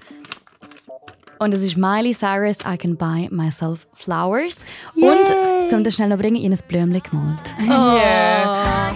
[1.39, 4.65] und es ist Miley Cyrus I Can Buy Myself Flowers.
[4.95, 5.09] Yay.
[5.11, 7.55] Und, um das schnell noch bringen, in ein Blümchen gemalt.
[7.61, 8.93] Yeah.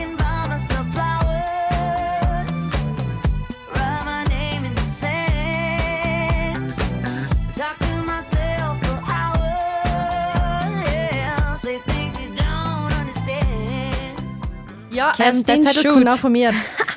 [14.93, 15.93] Ja, ähm, Zettel Schut.
[15.93, 16.53] kommt auch von mir.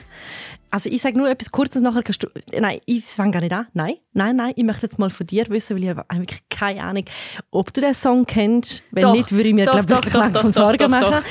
[0.74, 2.28] Also ich sage nur etwas Kurzes, nachher kannst du...
[2.60, 3.68] Nein, ich fange gar nicht an.
[3.74, 6.82] Nein, nein, nein, ich möchte jetzt mal von dir wissen, weil ich habe wirklich keine
[6.82, 7.06] Ahnung,
[7.52, 8.82] ob du den Song kennst.
[8.90, 11.24] Wenn Doch, nicht, würde ich mir doch, glaub, doch, wirklich langsam Sorgen machen.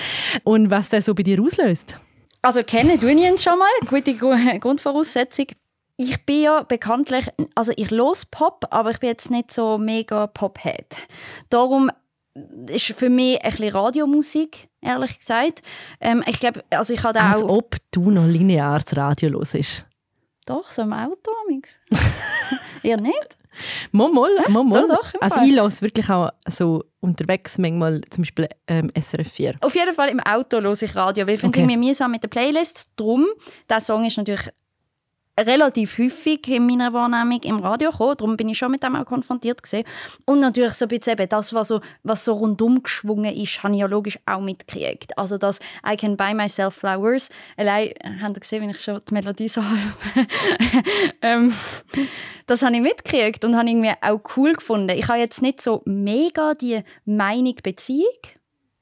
[0.45, 1.97] Und was der so bei dir auslöst.
[2.41, 3.67] Also kennen ich ihn schon mal.
[3.89, 5.47] Gute Gru- Grundvoraussetzung.
[5.97, 7.27] Ich bin ja bekanntlich,
[7.57, 10.87] also ich los Pop, aber ich bin jetzt nicht so mega Pop-Head.
[11.51, 11.91] Darum
[12.69, 15.63] ist für mich ein bisschen Radiomusik, ehrlich gesagt.
[16.01, 17.49] Ähm, ich glaube, also ich Als auch...
[17.49, 19.85] ob du noch linear das Radio hörst.
[20.47, 21.79] Doch, so im Auto amix.
[22.83, 23.37] Ihr nicht?
[23.93, 24.89] Mal, mal, mal, mal.
[24.89, 29.55] Doch, doch, Also ich höre wirklich auch so unterwegs manchmal zum Beispiel ähm, SRF 4.
[29.61, 31.71] Auf jeden Fall im Auto höre ich Radio, weil ich finde Okay.
[31.71, 32.91] irgendwie mühsam mit der Playlist.
[32.97, 33.27] Drum,
[33.69, 34.49] der Song ist natürlich
[35.39, 38.17] relativ häufig in meiner Wahrnehmung im Radio gekommen.
[38.19, 39.85] Darum bin ich schon mit dem auch konfrontiert gewesen.
[40.27, 43.75] Und natürlich so ein bisschen eben das, was so, was so rundum geschwungen ist, habe
[43.75, 45.17] ich ja logisch auch mitgekriegt.
[45.17, 49.01] Also das «I can buy myself flowers», allein, äh, habt ihr gesehen, wie ich schon
[49.09, 50.29] die Melodie so halb...
[51.23, 51.55] ähm,
[52.47, 54.91] das habe ich mitgekriegt und habe irgendwie auch cool gefunden.
[54.91, 58.07] Ich habe jetzt nicht so mega die Meinung Beziehung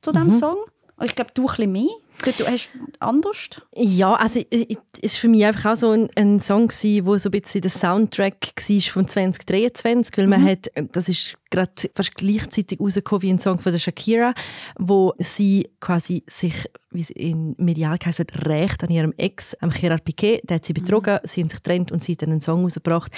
[0.02, 0.56] zu diesem Song.
[0.96, 1.88] Und Ich glaube, du ein bisschen mehr.
[2.22, 3.48] Du, hast anders.
[3.74, 7.40] Ja, also es war für mich einfach auch so ein, ein Song wo so ein
[7.40, 13.22] bisschen der Soundtrack war von 2023, weil man hat, das ist gerade fast gleichzeitig rausgekommen
[13.22, 14.34] wie ein Song von der Shakira,
[14.78, 20.04] wo sie quasi sich, wie es in medial heisst, rächt an ihrem Ex, am Gerard
[20.04, 22.62] Piquet, der hat sie betrogen, sie haben sich getrennt und sie hat dann einen Song
[22.62, 23.12] rausgebracht.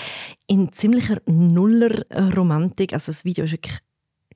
[0.47, 3.79] In ziemlicher Nuller-Romantik, also das Video ist wirklich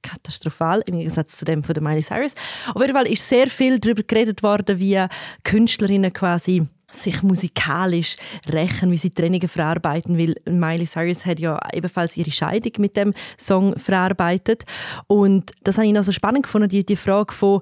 [0.03, 2.35] katastrophal im Gegensatz zu dem von der Miley Cyrus.
[2.75, 5.05] Auf jeden Fall ist sehr viel darüber geredet worden, wie
[5.45, 8.17] Künstlerinnen quasi sich musikalisch
[8.49, 13.13] rächen, wie sie Trennungen verarbeiten, weil Miley Cyrus hat ja ebenfalls ihre Scheidung mit dem
[13.39, 14.65] Song verarbeitet
[15.07, 17.61] und das habe ich noch so spannend gefunden, die, die Frage von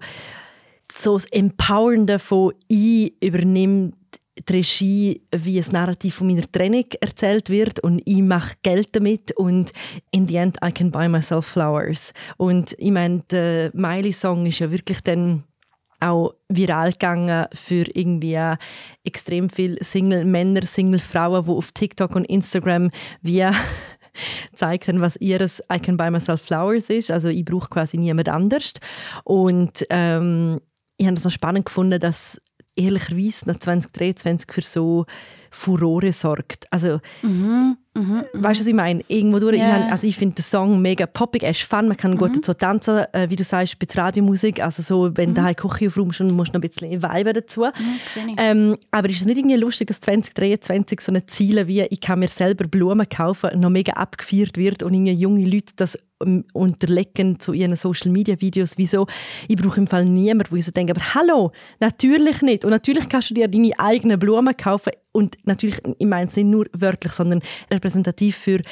[0.93, 3.95] so das Empowernde von «Ich übernimmt
[4.37, 9.33] die Regie, wie ein Narrativ von meiner Training erzählt wird und ich mache Geld damit
[9.33, 9.73] und
[10.11, 12.13] in the end I can buy myself flowers.
[12.37, 15.45] Und ich meine, der Miley-Song ist ja wirklich dann
[16.01, 18.57] auch viral gegangen für irgendwie
[19.05, 22.91] extrem viele Single-Männer, Single-Frauen, die auf TikTok und Instagram
[23.23, 23.47] wie
[24.55, 27.11] zeigt haben, was ihres I can buy myself flowers ist.
[27.11, 28.75] Also ich brauche quasi niemand anders.
[29.25, 30.61] Und ähm,
[30.97, 32.41] ich habe es noch spannend gefunden, dass
[32.77, 35.07] ehrlicherweise nach 2023 für so
[35.51, 36.71] Furore sorgt.
[36.73, 39.03] Also, mhm, mh, weißt du, was ich meine?
[39.09, 39.87] Irgendwo durch, yeah.
[39.87, 42.19] ich, also ich finde den Song mega poppig, er ist fun, man kann mhm.
[42.19, 45.35] gut dazu tanzen, äh, wie du sagst, bei Radiomusik, also so, wenn mhm.
[45.35, 47.63] du Küche aufräumst, dann musst du noch ein bisschen Vibe dazu.
[47.63, 52.01] Mhm, ähm, aber ist es nicht irgendwie lustig, dass 2023 so eine Ziele wie «Ich
[52.01, 56.45] kann mir selber Blumen kaufen» noch mega abgefeiert wird und irgendwie junge Leute das ähm,
[56.53, 58.75] unterlegen zu ihren Social Media Videos.
[58.77, 59.07] Wieso?
[59.49, 62.65] Ich brauche im Fall niemanden, wo ich so denke, aber hallo, natürlich nicht.
[62.65, 64.93] Und natürlich kannst du dir deine eigenen Blumen kaufen.
[65.13, 67.41] Und natürlich, ich meine es nicht nur wörtlich, sondern
[67.85, 68.63] repräsentativ für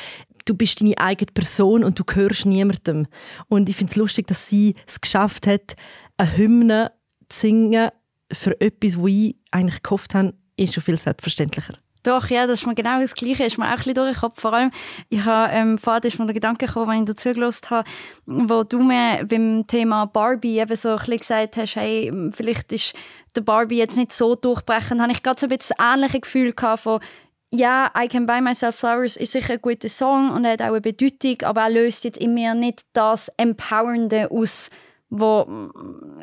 [0.44, 3.06] du bist deine eigene Person und du gehörst niemandem.
[3.48, 5.76] Und ich finde es lustig, dass sie es geschafft hat,
[6.16, 6.92] eine Hymne
[7.28, 7.90] zu singen
[8.32, 11.74] für etwas, wo ich eigentlich gehofft habe, ist schon viel selbstverständlicher.
[12.02, 13.44] Doch, ja, das ist mir genau das Gleiche.
[13.44, 14.16] Ist mir auch ein bisschen durch.
[14.34, 14.72] Vor allem,
[15.08, 17.88] ich habe, ähm, vorhin ist mir der Gedanke gekommen, wenn ich dazu gelost habe,
[18.26, 22.94] wo du mir beim Thema Barbie eben so ein bisschen gesagt hast, hey, vielleicht ist
[23.36, 26.52] der Barbie jetzt nicht so durchbrechend, habe ich gerade so ein bisschen das ähnliche Gefühl
[26.52, 27.00] gehabt von,
[27.54, 30.80] ja, I Can Buy Myself Flowers ist sicher ein guter Song und hat auch eine
[30.80, 34.70] Bedeutung, aber er löst jetzt in mir nicht das Empowernde aus,
[35.10, 35.44] wo,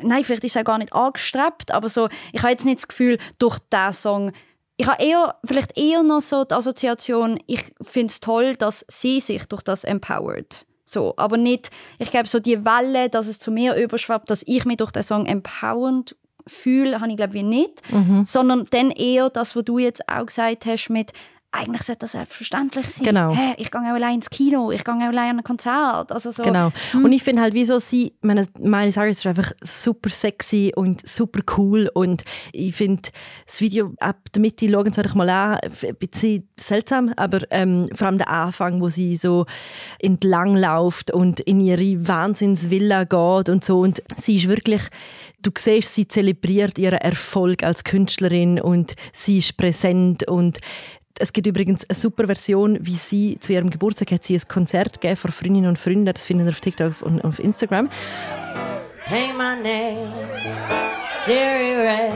[0.02, 3.18] nein, vielleicht ist er gar nicht angestrebt, aber so, ich habe jetzt nicht das Gefühl,
[3.38, 4.32] durch diesen Song
[4.80, 9.20] ich habe eher, vielleicht eher noch so die Assoziation, ich finde es toll, dass sie
[9.20, 10.64] sich durch das empowert.
[10.86, 11.68] So, aber nicht,
[11.98, 15.02] ich glaube, so die Welle, dass es zu mir überschwappt, dass ich mich durch den
[15.02, 16.16] Song empowernd
[16.50, 18.24] fühle, habe ich glaube ich nicht, mhm.
[18.24, 21.12] sondern dann eher das, was du jetzt auch gesagt hast mit
[21.52, 23.06] eigentlich sollte das selbstverständlich sein.
[23.06, 23.34] Genau.
[23.34, 26.12] Hey, ich gehe auch allein ins Kino, ich gehe auch allein an ein Konzert.
[26.12, 26.44] Also so.
[26.44, 26.70] Genau.
[26.92, 27.04] Hm.
[27.04, 31.40] Und ich finde halt, wieso sie, meine, Miley Cyrus ist einfach super sexy und super
[31.56, 32.22] cool und
[32.52, 33.10] ich finde
[33.46, 37.88] das Video ab der Mitte schauen sollte ich mal an, ein bisschen seltsam, aber ähm,
[37.94, 39.46] vor allem der Anfang, wo sie so
[39.98, 44.82] entlang läuft und in ihre Wahnsinnsvilla geht und so und sie ist wirklich
[45.42, 50.58] du siehst, sie zelebriert ihren Erfolg als Künstlerin und sie ist präsent und
[51.20, 55.00] es gibt übrigens eine super Version, wie sie zu ihrem Geburtstag hat sie ein Konzert
[55.00, 56.06] gegeben vor Freundinnen und Freunden.
[56.06, 57.90] Das finden wir auf TikTok und auf Instagram.
[59.04, 60.12] Hey, my name,
[61.26, 62.12] Jerry Ray.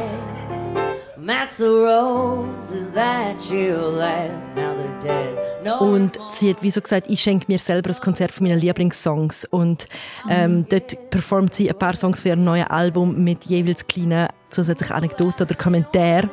[1.17, 5.39] Match the roses that you left, now they're dead.
[5.65, 8.61] No und sie hat wie so gesagt, ich schenke mir selber das Konzert von meinen
[8.61, 9.47] Lieblingssongs.
[9.47, 9.87] Und
[10.29, 14.95] ähm, dort performt sie ein paar Songs für ihr neues Album mit jeweils kleinen zusätzlichen
[14.95, 16.31] Anekdoten oder Kommentaren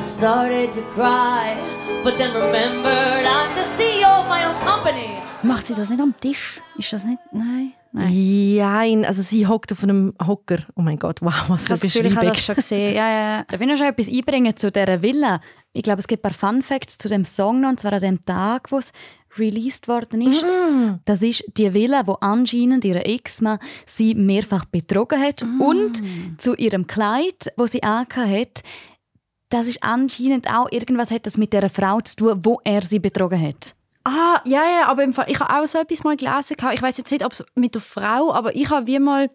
[0.00, 1.56] started to cry,
[2.02, 5.22] but then remembered I'm the CEO of my own company.
[5.42, 6.60] Macht sie das nicht am Tisch?
[6.76, 7.18] Ist das nicht?
[7.32, 7.72] Nein.
[7.92, 10.58] Nein, also sie hockt auf einem Hocker.
[10.74, 12.10] Oh mein Gott, wow, was für ein Beschreibung.
[12.10, 12.94] Ich habe das schon gesehen.
[12.94, 13.44] Ja, ja.
[13.44, 15.40] Darf ich noch etwas einbringen zu dieser Villa?
[15.72, 18.00] Ich glaube, es gibt ein paar Fun Facts zu dem Song noch, und zwar an
[18.00, 18.90] dem Tag, wo es
[19.38, 20.42] released worden ist.
[20.42, 21.00] Mm.
[21.04, 25.60] Das ist die Villa, wo anscheinend ihre Ex-Mann sie mehrfach betrogen hat mm.
[25.60, 26.02] und
[26.38, 28.62] zu ihrem Kleid, wo sie hat,
[29.54, 32.98] das ist anscheinend auch irgendwas hat das mit der Frau zu tun, wo er sie
[32.98, 33.74] betrogen hat.
[34.02, 36.56] Ah, ja, ja, aber im Fall, ich habe auch so etwas mal gelesen.
[36.72, 39.30] Ich weiß jetzt nicht, ob es mit der Frau, aber ich habe wie mal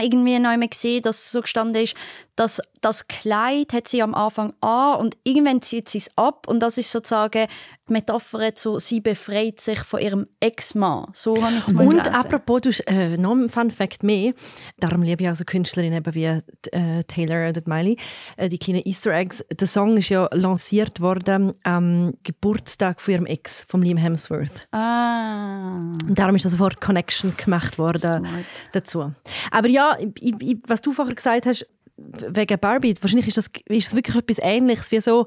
[0.00, 1.94] irgendwie einmal gesehen, dass es so gestanden ist,
[2.36, 6.60] dass das Kleid hat sie am Anfang an und irgendwann zieht sie es ab und
[6.60, 7.46] das ist sozusagen
[7.88, 11.06] die Metapher zu, sie befreit sich von ihrem Ex-Mann.
[11.12, 12.14] So habe ich es mal Und gelesen.
[12.14, 14.32] apropos, du äh, noch ein Fun Fact mehr,
[14.78, 17.96] darum liebe ich auch so Künstlerinnen wie äh, Taylor oder Miley,
[18.36, 19.44] äh, die kleinen Easter Eggs.
[19.52, 24.68] Der Song ist ja lanciert worden am Geburtstag von ihrem Ex, von Liam Hemsworth.
[24.72, 25.92] Ah.
[26.06, 28.44] Und darum ist da sofort Connection gemacht worden Smart.
[28.72, 29.12] dazu.
[29.50, 31.66] Aber ja, ich, ich, was du vorher gesagt hast,
[32.28, 35.26] wegen Barbie, wahrscheinlich ist das, ist das wirklich etwas Ähnliches, wie so,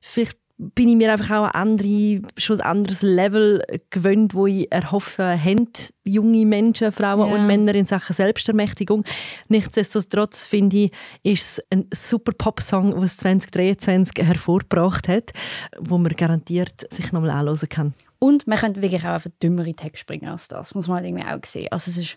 [0.00, 4.70] vielleicht bin ich mir einfach auch ein, andere, schon ein anderes Level gewöhnt, wo ich
[4.72, 5.68] erhoffe, haben
[6.04, 7.34] junge Menschen, Frauen ja.
[7.36, 9.04] und Männer in Sachen Selbstermächtigung.
[9.48, 10.92] Nichtsdestotrotz finde ich,
[11.22, 15.32] ist es ein super Pop-Song, den es 2023 hervorgebracht hat,
[15.78, 17.94] wo man garantiert sich nochmal anhören kann.
[18.18, 21.06] Und man könnte wirklich auch auf einen dümmeren Text springen als das, muss man halt
[21.06, 21.68] irgendwie auch sehen.
[21.70, 22.16] Also es ist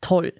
[0.00, 0.32] toll,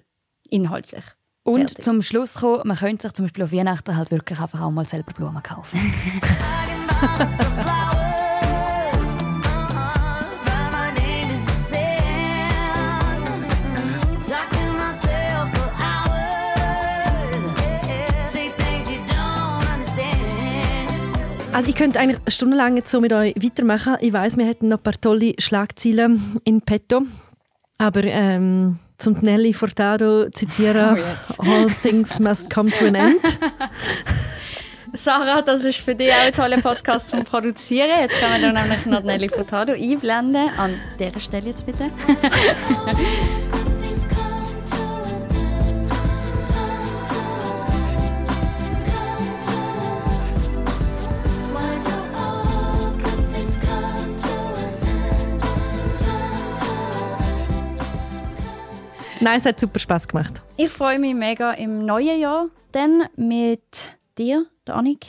[0.49, 1.03] inhaltlich.
[1.47, 1.85] Und Fertig.
[1.85, 4.85] zum Schluss kommen, man könnte sich zum Beispiel auf Weihnachten halt wirklich einfach auch mal
[4.85, 5.79] selber Blumen kaufen.
[21.53, 23.95] Also ich könnte eigentlich stundenlang jetzt so mit euch weitermachen.
[23.99, 27.01] Ich weiß, wir hätten noch ein paar tolle Schlagziele in petto.
[27.79, 30.99] Aber ähm, zum Nelly Furtado zitieren,
[31.37, 33.21] Oh, all things must come to an end.
[34.93, 37.89] Sarah, das ist für dich auch ein toller Podcast zum Produzieren.
[38.01, 40.49] Jetzt können wir dann nämlich noch Nelly Furtado einblenden.
[40.57, 41.91] An dieser Stelle jetzt bitte.
[59.19, 60.41] Nein, es hat super Spaß gemacht.
[60.57, 65.05] Ich freue mich mega im neuen Jahr dann mit dir, der Annik,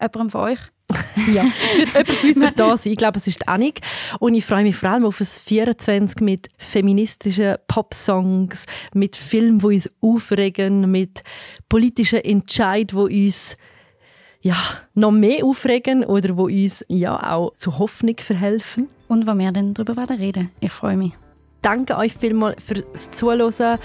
[0.00, 0.58] jemandem von euch.
[1.32, 1.44] Ja,
[1.76, 2.92] jemand von uns wird da sein.
[2.92, 3.80] Ich glaube, es ist Annik.
[4.20, 9.66] Und ich freue mich vor allem auf ein 24 mit feministischen Popsongs, mit Filmen, die
[9.66, 11.24] uns aufregen, mit
[11.68, 13.56] politischen Entscheidungen, die uns
[14.42, 14.56] ja,
[14.94, 18.88] noch mehr aufregen oder die uns ja, auch zu Hoffnung verhelfen.
[19.08, 20.50] Und wo wir dann darüber werden reden.
[20.60, 21.12] Ich freue mich.
[21.66, 23.80] Danke euch vielmals fürs Zuhören.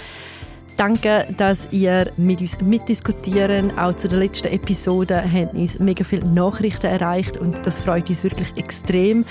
[0.76, 3.76] Danke, dass ihr mit uns mitdiskutieren.
[3.76, 8.22] Auch zu der letzten Episode haben uns mega viele Nachrichten erreicht und das freut uns
[8.22, 9.24] wirklich extrem.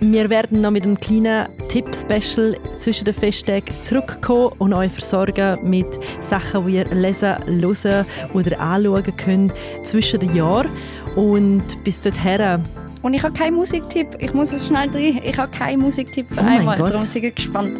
[0.00, 5.86] Wir werden noch mit einem kleinen Tipp-Special zwischen den Festtagen zurückkommen und euch versorgen mit
[6.20, 10.68] Sachen, die ihr lesen, hören oder anschauen könnt zwischen den Jahren.
[11.14, 12.60] Und bis dorthin
[13.04, 14.16] Und ich habe keinen Musiktipp.
[14.18, 15.20] Ich muss es schnell drin.
[15.22, 16.78] Ich habe keinen Musiktipp für Oh einmal.
[16.78, 17.78] Darum sind ich gespannt.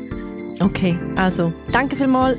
[0.61, 2.39] Okay, also danke vielmals.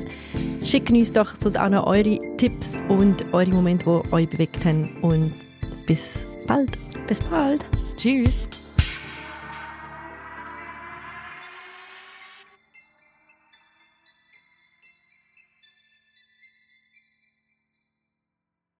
[0.62, 4.98] Schickt uns doch sonst auch noch eure Tipps und eure Momente, die euch bewegt haben.
[5.02, 5.32] Und
[5.84, 6.78] bis bald.
[7.08, 7.64] Bis bald.
[7.96, 8.48] Tschüss.